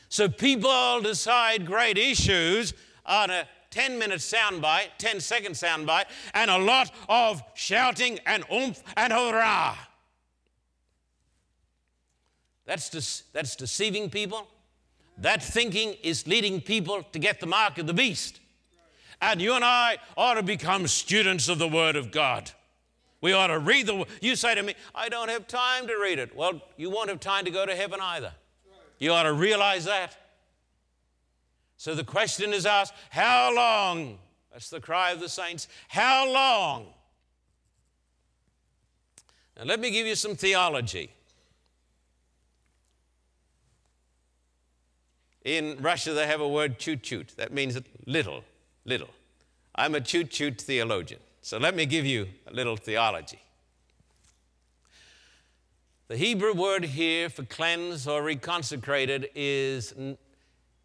[0.10, 2.74] So people decide great issues
[3.06, 8.82] on a 10 minute soundbite, 10 second soundbite, and a lot of shouting and oomph
[8.98, 9.78] and hurrah.
[12.66, 14.48] That's, de- that's deceiving people.
[15.18, 18.40] That thinking is leading people to get the mark of the beast.
[19.22, 22.52] And you and I ought to become students of the Word of God.
[23.22, 26.18] We ought to read the You say to me, I don't have time to read
[26.18, 26.36] it.
[26.36, 28.34] Well, you won't have time to go to heaven either.
[28.98, 30.18] You ought to realize that.
[31.78, 34.20] So the question is asked how long?
[34.52, 35.68] That's the cry of the saints.
[35.88, 36.88] How long?
[39.58, 41.12] Now, let me give you some theology.
[45.44, 47.30] In Russia, they have a word chut chut.
[47.38, 48.44] That means little,
[48.86, 49.10] little.
[49.74, 51.20] I'm a chut chut theologian.
[51.42, 53.42] So let me give you a little theology.
[56.08, 59.94] The Hebrew word here for cleanse or reconsecrated is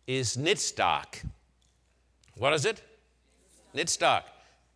[0.07, 1.25] is nitzdark.
[2.39, 2.83] What is it?
[3.75, 4.23] Nitzdark.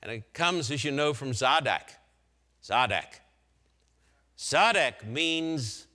[0.03, 1.91] And it comes, as you know, from Zadok.
[2.65, 3.21] Zadok.
[4.39, 5.87] Zadok means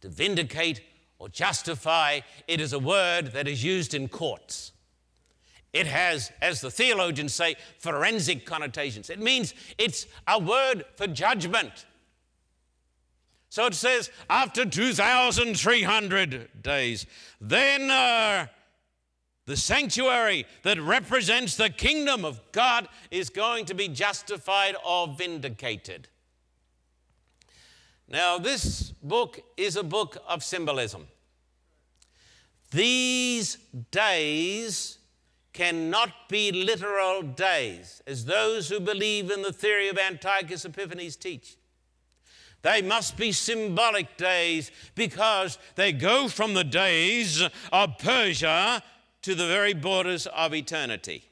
[0.00, 0.80] to vindicate
[1.18, 2.20] or justify.
[2.48, 4.72] It is a word that is used in courts.
[5.72, 9.08] It has, as the theologians say, forensic connotations.
[9.08, 11.86] It means it's a word for judgment.
[13.50, 17.06] So it says, after 2,300 days,
[17.40, 18.46] then uh,
[19.46, 26.08] the sanctuary that represents the kingdom of God is going to be justified or vindicated.
[28.08, 31.08] Now, this book is a book of symbolism.
[32.70, 33.56] These
[33.90, 34.98] days
[35.52, 41.56] cannot be literal days, as those who believe in the theory of Antiochus Epiphanes teach.
[42.62, 47.42] They must be symbolic days because they go from the days
[47.72, 48.82] of Persia
[49.22, 51.24] to the very borders of eternity.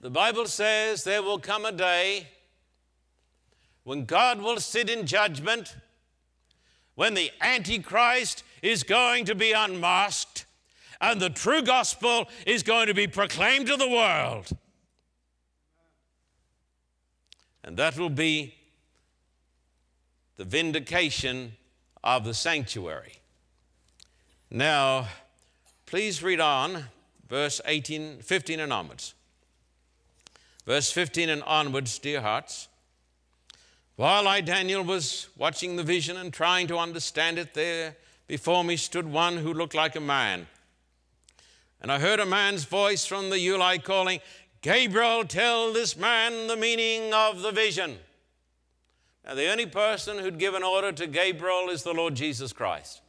[0.00, 2.28] The Bible says there will come a day
[3.84, 5.76] when God will sit in judgment,
[6.94, 10.44] when the Antichrist is going to be unmasked,
[11.00, 14.48] and the true gospel is going to be proclaimed to the world.
[17.64, 18.54] And that will be
[20.36, 21.52] the vindication
[22.02, 23.14] of the sanctuary.
[24.50, 25.08] Now,
[25.90, 26.84] Please read on,
[27.28, 29.14] verse 18, 15 and onwards.
[30.64, 32.68] Verse 15 and onwards, dear hearts.
[33.96, 37.96] While I, Daniel, was watching the vision and trying to understand it, there
[38.28, 40.46] before me stood one who looked like a man.
[41.80, 44.20] And I heard a man's voice from the Ulai calling,
[44.60, 47.98] Gabriel, tell this man the meaning of the vision.
[49.24, 53.00] Now, the only person who'd given order to Gabriel is the Lord Jesus Christ.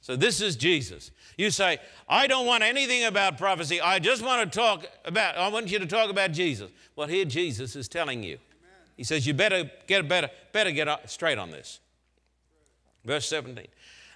[0.00, 1.12] So this is Jesus.
[1.38, 3.80] You say, I don't want anything about prophecy.
[3.80, 6.70] I just want to talk about, I want you to talk about Jesus.
[6.96, 8.38] Well, here Jesus is telling you.
[8.96, 11.80] He says, you better get better, better get straight on this.
[13.04, 13.66] Verse 17.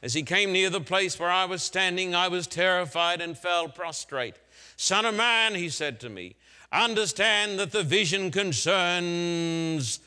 [0.06, 3.68] As he came near the place where I was standing, I was terrified and fell
[3.68, 4.36] prostrate.
[4.76, 6.36] Son of man, he said to me,
[6.70, 9.98] understand that the vision concerns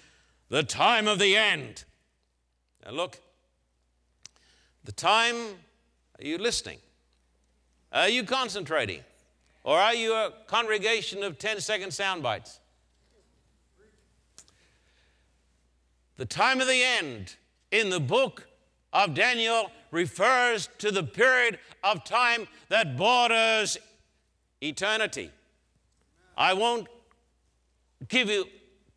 [0.48, 1.84] the time of the end.
[2.86, 3.20] Now, look,
[4.86, 6.78] the time, are you listening?
[7.92, 9.02] Are you concentrating?
[9.66, 12.62] Or are you a congregation of 10 second sound bites?
[16.16, 17.36] The time of the end
[17.70, 18.46] in the book
[18.94, 23.78] of Daniel refers to the period of time that borders
[24.62, 25.32] eternity.
[26.38, 26.88] I won't
[28.08, 28.46] give you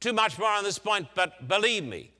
[0.00, 2.10] too much more on this point, but believe me,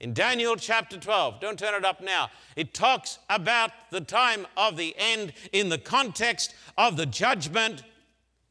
[0.00, 4.76] in Daniel chapter 12, don't turn it up now, it talks about the time of
[4.76, 7.82] the end in the context of the judgment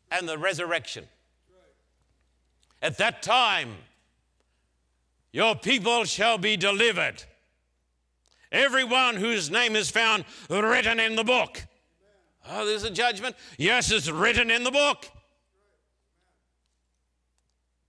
[0.10, 1.06] and the resurrection.
[2.82, 3.76] At that time,
[5.32, 7.24] your people shall be delivered.
[8.54, 11.62] Everyone whose name is found written in the book.
[12.50, 13.36] Oh, there's a judgment?
[13.58, 15.10] Yes, it's written in the book.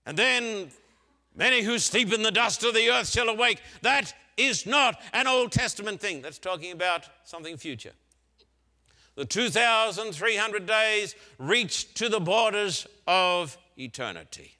[0.07, 0.71] And then
[1.35, 3.61] many who sleep in the dust of the earth shall awake.
[3.83, 6.21] That is not an Old Testament thing.
[6.21, 7.93] That's talking about something future.
[9.15, 14.57] The 2,300 days reach to the borders of eternity.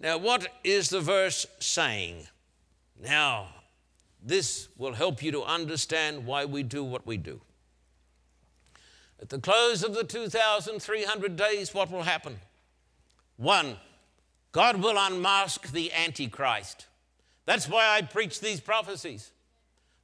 [0.00, 2.26] Now, what is the verse saying?
[3.00, 3.48] Now,
[4.22, 7.40] this will help you to understand why we do what we do.
[9.20, 12.38] At the close of the 2,300 days, what will happen?
[13.36, 13.76] One,
[14.52, 16.86] God will unmask the Antichrist.
[17.46, 19.30] That's why I preach these prophecies.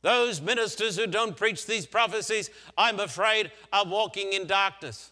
[0.02, 5.10] Those ministers who don't preach these prophecies, I'm afraid, are walking in darkness.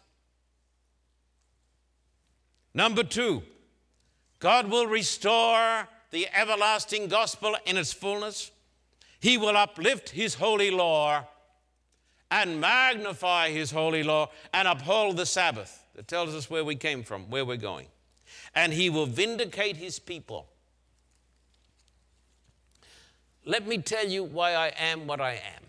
[2.74, 3.42] Number two,
[4.38, 8.51] God will restore the everlasting gospel in its fullness.
[9.22, 11.24] He will uplift His holy law
[12.30, 17.02] and magnify His holy law and uphold the Sabbath that tells us where we came
[17.02, 17.86] from, where we're going
[18.54, 20.48] and he will vindicate his people.
[23.44, 25.62] Let me tell you why I am what I am.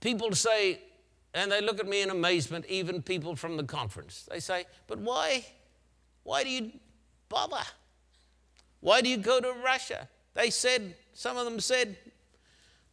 [0.00, 0.80] People say,
[1.34, 4.26] and they look at me in amazement, even people from the conference.
[4.30, 5.44] They say, But why?
[6.24, 6.72] Why do you
[7.28, 7.62] bother?
[8.80, 10.08] Why do you go to Russia?
[10.34, 11.96] They said, some of them said,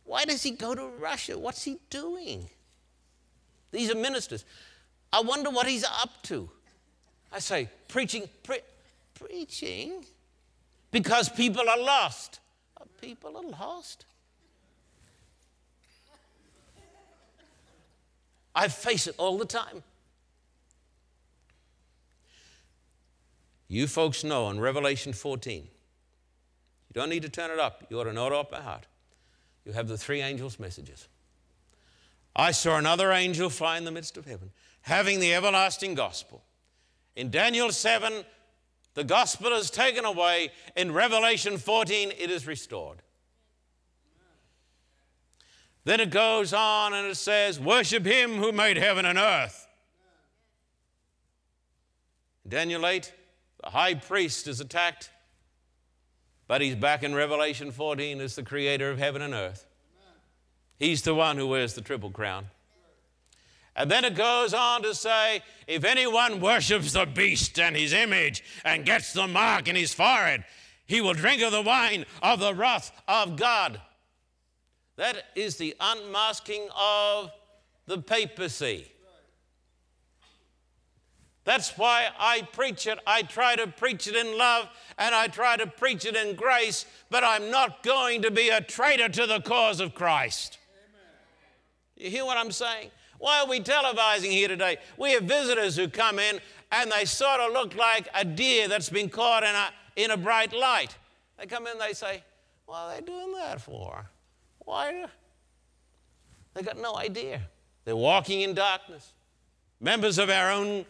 [0.04, 1.38] Why does he go to Russia?
[1.38, 2.50] What's he doing?
[3.72, 4.46] These are ministers.
[5.12, 6.50] I wonder what he's up to.
[7.32, 8.60] I say, preaching, pre-
[9.14, 10.06] preaching?
[10.92, 12.40] Because people are lost.
[13.02, 14.06] People are lost.
[18.56, 19.84] I face it all the time.
[23.68, 25.70] You folks know in Revelation 14, you
[26.98, 28.86] don't need to turn it up, you ought to know it off by heart.
[29.66, 31.08] You have the three angels' messages.
[32.36, 34.52] I saw another angel fly in the midst of heaven
[34.88, 36.42] having the everlasting gospel.
[37.18, 38.24] In Daniel 7,
[38.94, 40.52] the gospel is taken away.
[40.78, 43.02] In Revelation 14, it is restored.
[45.84, 49.68] Then it goes on and it says, Worship him who made heaven and earth.
[52.48, 53.12] Daniel 8,
[53.64, 55.10] the high priest is attacked,
[56.48, 59.66] but he's back in Revelation 14 as the creator of heaven and earth.
[60.78, 62.46] He's the one who wears the triple crown.
[63.76, 68.44] And then it goes on to say, if anyone worships the beast and his image
[68.66, 70.46] and gets the mark in his forehead,
[70.88, 73.80] he will drink of the wine of the wrath of God.
[74.96, 77.32] That is the unmasking of
[77.86, 78.92] the papacy.
[81.48, 83.00] That's why I preach it.
[83.08, 84.68] I try to preach it in love
[84.98, 88.60] and I try to preach it in grace, but I'm not going to be a
[88.60, 90.58] traitor to the cause of Christ.
[90.78, 91.06] Amen.
[91.96, 92.92] You hear what I'm saying?
[93.18, 94.76] Why are we televising here today?
[94.98, 96.42] We have visitors who come in
[96.74, 100.18] and they sort of look like a deer that's been caught in a, in a
[100.18, 100.98] bright light.
[101.40, 102.26] They come in, and they say,
[102.66, 104.06] What are they doing that for?
[104.60, 105.06] Why?
[106.56, 107.40] They got no idea.
[107.86, 109.14] They're walking in darkness.
[109.80, 110.86] Members of our own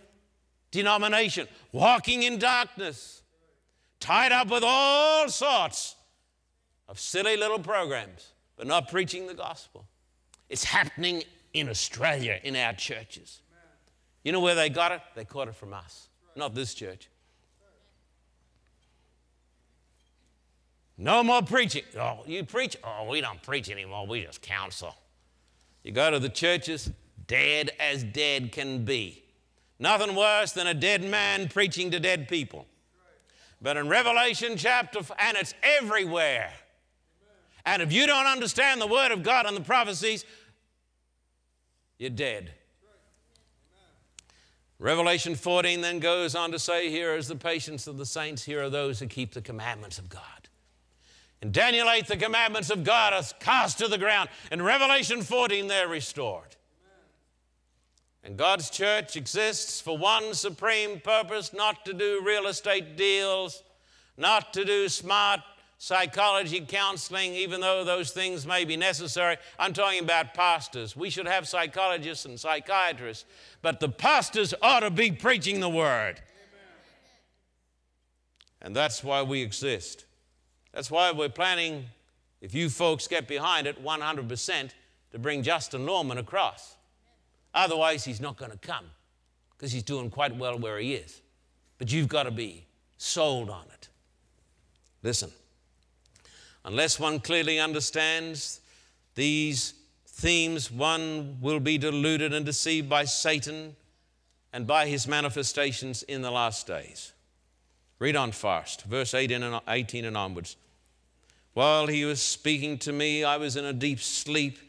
[0.72, 3.22] denomination, walking in darkness,
[4.00, 5.96] tied up with all sorts
[6.88, 9.88] of silly little programs, but not preaching the gospel.
[10.50, 13.42] It's happening in Australia in our churches.
[14.24, 15.02] You know where they got it?
[15.16, 17.10] They caught it from us, not this church.
[20.98, 21.84] No more preaching.
[22.00, 22.76] Oh, you preach?
[22.84, 24.08] Oh, we don't preach anymore.
[24.08, 24.96] We just counsel.
[25.84, 26.90] You go to the churches,
[27.28, 29.24] dead as dead can be.
[29.80, 32.66] Nothing worse than a dead man preaching to dead people.
[33.62, 36.52] But in Revelation chapter, and it's everywhere.
[37.66, 40.26] And if you don't understand the Word of God and the prophecies,
[41.98, 42.52] you're dead.
[44.80, 48.64] Revelation 14 then goes on to say, Here is the patience of the saints, here
[48.64, 50.22] are those who keep the commandments of God.
[51.42, 54.30] In Daniel 8, the commandments of God are cast to the ground.
[54.52, 56.57] In Revelation 14, they're restored.
[58.28, 63.64] And God's church exists for one supreme purpose not to do real estate deals,
[64.18, 65.40] not to do smart
[65.78, 69.38] psychology counseling, even though those things may be necessary.
[69.58, 70.94] I'm talking about pastors.
[70.94, 73.24] We should have psychologists and psychiatrists,
[73.62, 76.20] but the pastors ought to be preaching the word.
[78.62, 80.04] And that's why we exist.
[80.74, 81.86] That's why we're planning,
[82.42, 84.72] if you folks get behind it 100%,
[85.12, 86.77] to bring Justin Norman across.
[87.58, 88.86] Otherwise, he's not going to come
[89.58, 91.22] because he's doing quite well where he is.
[91.80, 92.66] But you've got to be
[92.98, 93.90] sold on it.
[95.02, 95.32] Listen,
[96.64, 98.62] unless one clearly understands
[99.16, 99.74] these
[100.06, 103.76] themes, one will be deluded and deceived by Satan
[104.54, 107.14] and by his manifestations in the last days.
[107.98, 110.58] Read on fast, verse 18 and, 18 and onwards.
[111.56, 114.60] While he was speaking to me, I was in a deep sleep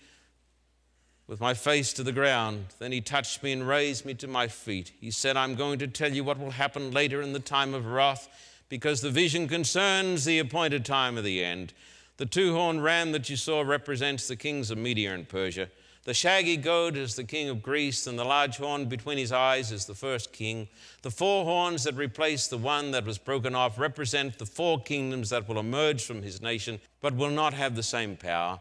[1.28, 2.64] with my face to the ground.
[2.78, 4.92] Then he touched me and raised me to my feet.
[4.98, 7.86] He said, I'm going to tell you what will happen later in the time of
[7.86, 8.28] wrath,
[8.68, 11.74] because the vision concerns the appointed time of the end.
[12.16, 15.68] The two horned ram that you saw represents the kings of Media and Persia.
[16.04, 19.70] The shaggy goat is the king of Greece, and the large horn between his eyes
[19.70, 20.66] is the first king.
[21.02, 25.28] The four horns that replace the one that was broken off represent the four kingdoms
[25.28, 28.58] that will emerge from his nation, but will not have the same power.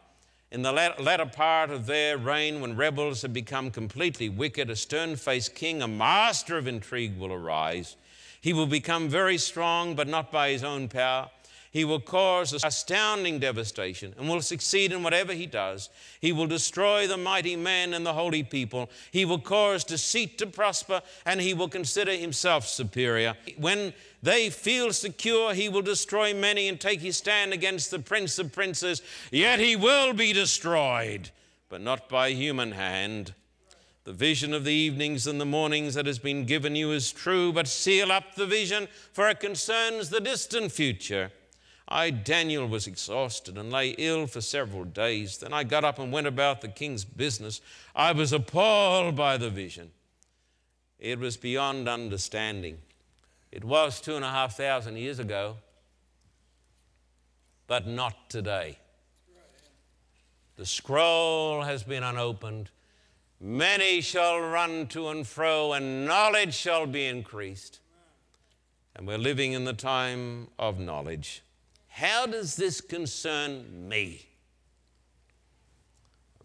[0.50, 5.18] In the latter part of their reign, when rebels have become completely wicked, a stern
[5.18, 7.98] faced king, a master of intrigue, will arise.
[8.40, 11.30] He will become very strong, but not by his own power.
[11.72, 15.90] He will cause astounding devastation and will succeed in whatever he does.
[16.22, 18.90] He will destroy the mighty men and the holy people.
[19.12, 23.36] He will cause deceit to prosper and he will consider himself superior.
[23.58, 23.94] When
[24.24, 28.52] they feel secure, he will destroy many and take his stand against the prince of
[28.52, 29.02] princes.
[29.32, 31.32] Yet he will be destroyed,
[31.70, 33.34] but not by human hand.
[34.06, 37.52] The vision of the evenings and the mornings that has been given you is true,
[37.52, 41.30] but seal up the vision, for it concerns the distant future.
[41.90, 45.38] I, Daniel, was exhausted and lay ill for several days.
[45.38, 47.62] Then I got up and went about the king's business.
[47.96, 49.92] I was appalled by the vision.
[51.00, 52.80] It was beyond understanding.
[53.52, 55.58] It was two and a half thousand years ago,
[57.68, 58.78] but not today.
[60.58, 62.72] The scroll has been unopened.
[63.40, 67.80] Many shall run to and fro, and knowledge shall be increased.
[68.96, 71.44] And we're living in the time of knowledge.
[71.98, 74.24] How does this concern me?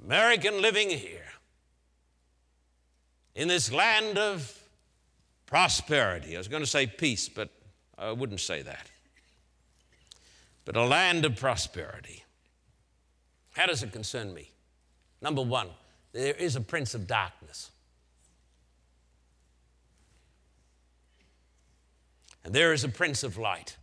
[0.03, 1.27] American living here,
[3.35, 4.59] in this land of
[5.45, 6.37] prosperity.
[6.37, 7.51] I was going to say peace, but
[7.99, 8.91] I wouldn't say that.
[10.65, 12.25] But a land of prosperity.
[13.53, 14.51] How does it concern me?
[15.21, 15.69] Number one,
[16.13, 17.71] there is a prince of darkness.
[22.43, 23.77] And there is a prince of light.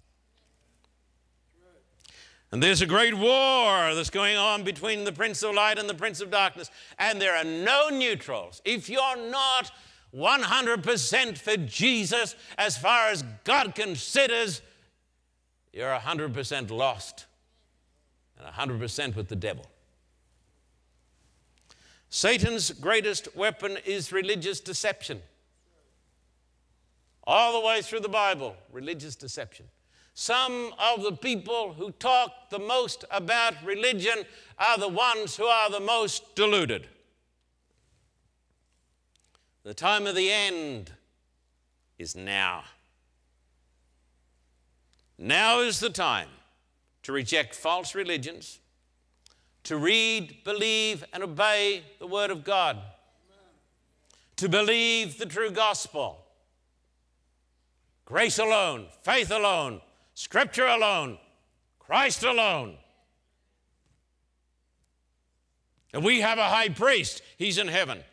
[2.51, 5.93] And there's a great war that's going on between the prince of light and the
[5.93, 6.71] prince of darkness.
[6.97, 8.61] And there are no neutrals.
[8.65, 9.71] If you're not
[10.15, 14.63] 100% for Jesus as far as God considers,
[15.71, 17.27] you're 100% lost
[18.39, 19.65] and 100% with the devil.
[22.09, 25.21] Satan's greatest weapon is religious deception.
[27.25, 29.67] All the way through the Bible, religious deception.
[30.21, 34.25] Some of the people who talk the most about religion
[34.57, 36.89] are the ones who are the most deluded.
[39.63, 40.91] The time of the end
[41.97, 42.65] is now.
[45.17, 46.27] Now is the time
[47.03, 48.59] to reject false religions,
[49.63, 52.77] to read, believe, and obey the Word of God,
[54.35, 56.25] to believe the true gospel.
[58.03, 59.79] Grace alone, faith alone,
[60.19, 61.17] Scripture alone,
[61.79, 62.75] Christ alone.
[65.93, 68.03] And we have a high priest, he's in heaven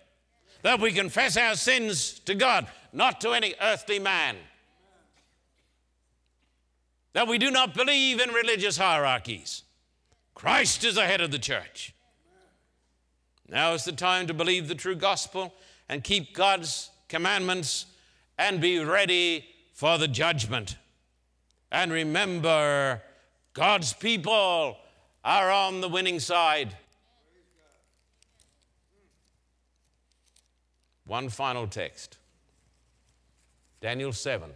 [0.62, 4.36] that we confess our sins to God, not to any earthly man.
[7.12, 9.64] That we do not believe in religious hierarchies.
[10.36, 11.92] Christ is the head of the church.
[13.48, 15.52] Now is the time to believe the true gospel
[15.88, 17.86] and keep God's commandments
[18.38, 20.76] and be ready for the judgment.
[21.70, 23.02] And remember,
[23.52, 24.76] God's people
[25.24, 26.76] are on the winning side.
[31.06, 32.18] One final text
[33.80, 34.50] Daniel 7,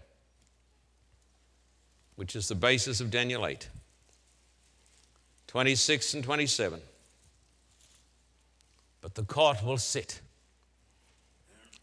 [2.16, 3.68] which is the basis of Daniel 8,
[5.46, 6.80] 26 and 27.
[9.00, 10.20] But the court will sit,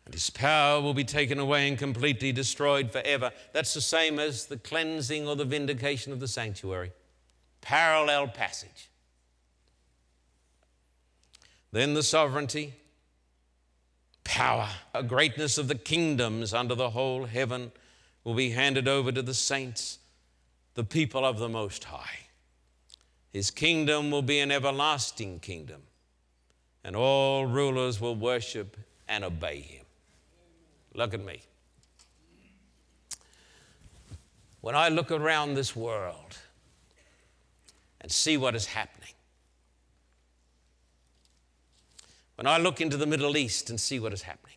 [0.07, 3.29] and his power will be taken away and completely destroyed forever.
[3.51, 6.93] That's the same as the cleansing or the vindication of the sanctuary.
[7.59, 8.89] Parallel passage.
[11.73, 12.75] Then the sovereignty,
[14.23, 17.73] power, a greatness of the kingdoms under the whole heaven
[18.23, 19.99] will be handed over to the saints,
[20.75, 22.19] the people of the Most High.
[23.33, 25.81] His kingdom will be an everlasting kingdom,
[26.81, 28.77] and all rulers will worship
[29.09, 29.86] and obey him.
[30.97, 31.41] Look at me.
[34.61, 36.39] When I look around this world
[38.01, 39.13] and see what is happening,
[42.35, 44.55] when I look into the Middle East and see what is happening,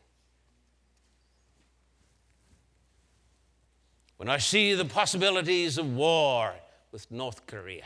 [4.17, 6.55] when I see the possibilities of war
[6.91, 7.85] with North Korea,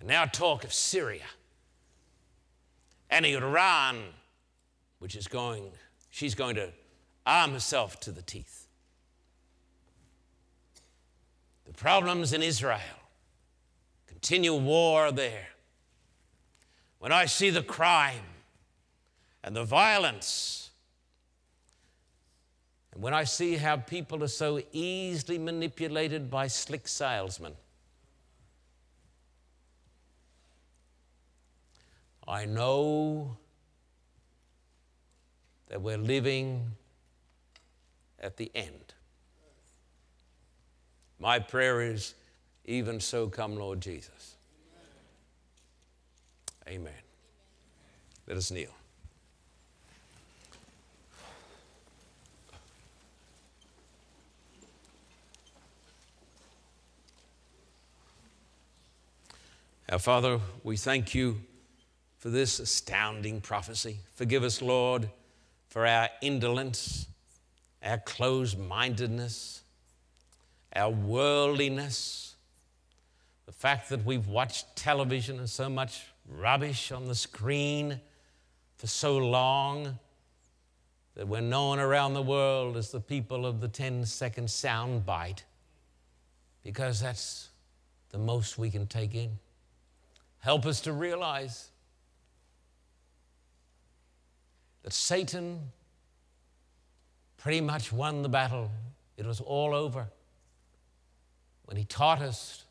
[0.00, 1.24] and now talk of Syria
[3.10, 4.02] and Iran,
[4.98, 5.70] which is going,
[6.10, 6.70] she's going to
[7.26, 8.68] arm herself to the teeth.
[11.64, 12.80] The problems in Israel,
[14.06, 15.48] continual war there.
[16.98, 18.24] When I see the crime
[19.42, 20.70] and the violence,
[22.92, 27.54] and when I see how people are so easily manipulated by slick salesmen,
[32.26, 33.36] I know
[35.68, 36.72] that we're living
[38.18, 38.94] at the end.
[41.18, 42.14] My prayer is,
[42.64, 44.36] even so come, Lord Jesus.
[46.66, 46.92] Amen.
[48.26, 48.70] Let us kneel.
[59.90, 61.40] Our Father, we thank you
[62.24, 63.98] for this astounding prophecy.
[64.14, 65.10] Forgive us, Lord,
[65.68, 67.06] for our indolence,
[67.82, 69.62] our closed mindedness,
[70.74, 72.36] our worldliness,
[73.44, 78.00] the fact that we've watched television and so much rubbish on the screen
[78.78, 79.98] for so long
[81.16, 85.44] that we're known around the world as the people of the 10 second sound bite
[86.62, 87.50] because that's
[88.12, 89.38] the most we can take in.
[90.38, 91.68] Help us to realize
[94.84, 95.72] that Satan
[97.38, 98.70] pretty much won the battle.
[99.16, 100.06] It was all over
[101.64, 102.64] when he taught us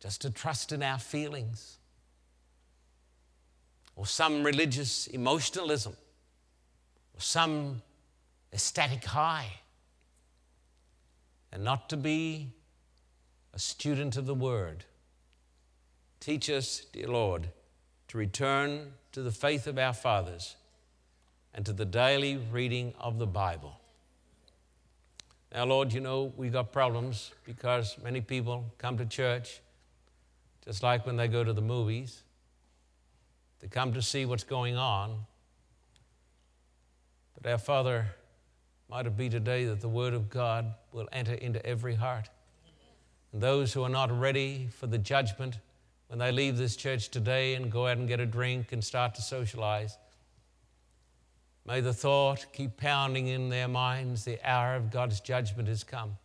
[0.00, 1.78] just to trust in our feelings
[3.94, 5.94] or some religious emotionalism
[7.14, 7.82] or some
[8.52, 9.52] ecstatic high
[11.52, 12.48] and not to be
[13.52, 14.86] a student of the Word.
[16.20, 17.48] Teach us, dear Lord,
[18.08, 20.56] to return to the faith of our fathers
[21.54, 23.78] and to the daily reading of the Bible.
[25.54, 29.60] Now, Lord, you know we've got problems because many people come to church
[30.64, 32.22] just like when they go to the movies.
[33.60, 35.26] They come to see what's going on.
[37.34, 38.06] But our Father,
[38.88, 42.28] might it be today that the Word of God will enter into every heart.
[43.32, 45.58] And those who are not ready for the judgment
[46.12, 49.14] when they leave this church today and go out and get a drink and start
[49.14, 49.96] to socialize.
[51.66, 56.18] May the thought keep pounding in their minds the hour of God's judgment has come.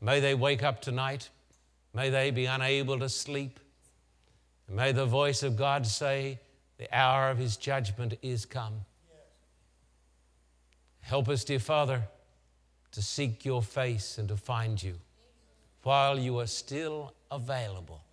[0.00, 1.30] May they wake up tonight.
[1.92, 3.58] May they be unable to sleep.
[4.68, 6.38] And may the voice of God say,
[6.78, 8.84] The hour of his judgment is come.
[11.00, 12.02] Help us, dear Father,
[12.92, 14.94] to seek your face and to find you
[15.82, 18.04] while you are still available.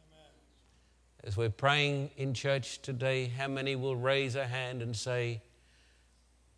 [1.28, 5.42] As we're praying in church today, how many will raise a hand and say,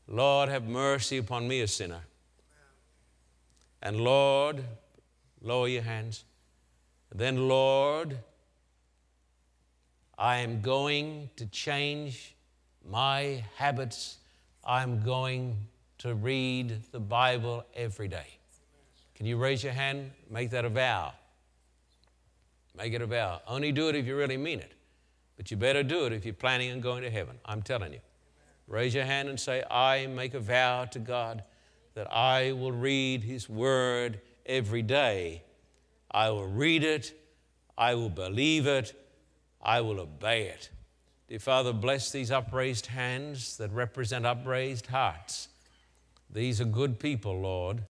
[0.08, 2.02] Lord, have mercy upon me, a sinner?
[3.82, 4.64] And Lord,
[5.42, 6.24] lower your hands.
[7.12, 8.20] Then, Lord,
[10.20, 12.36] I am going to change
[12.88, 14.20] my habits.
[14.64, 15.58] I'm going
[15.98, 18.38] to read the Bible every day.
[19.16, 20.12] Can you raise your hand?
[20.30, 21.14] Make that a vow.
[22.76, 23.42] Make it a vow.
[23.48, 24.74] Only do it if you really mean it.
[25.38, 27.38] But you better do it if you're planning on going to heaven.
[27.46, 28.00] I'm telling you.
[28.68, 31.44] Raise your hand and say, I make a vow to God
[31.96, 35.44] that I will read His Word every day.
[36.12, 37.14] I will read it,
[37.78, 38.94] I will believe it,
[39.62, 40.70] I will obey it.
[41.28, 45.50] Dear Father, bless these upraised hands that represent upraised hearts.
[46.30, 47.84] These are good people, Lord.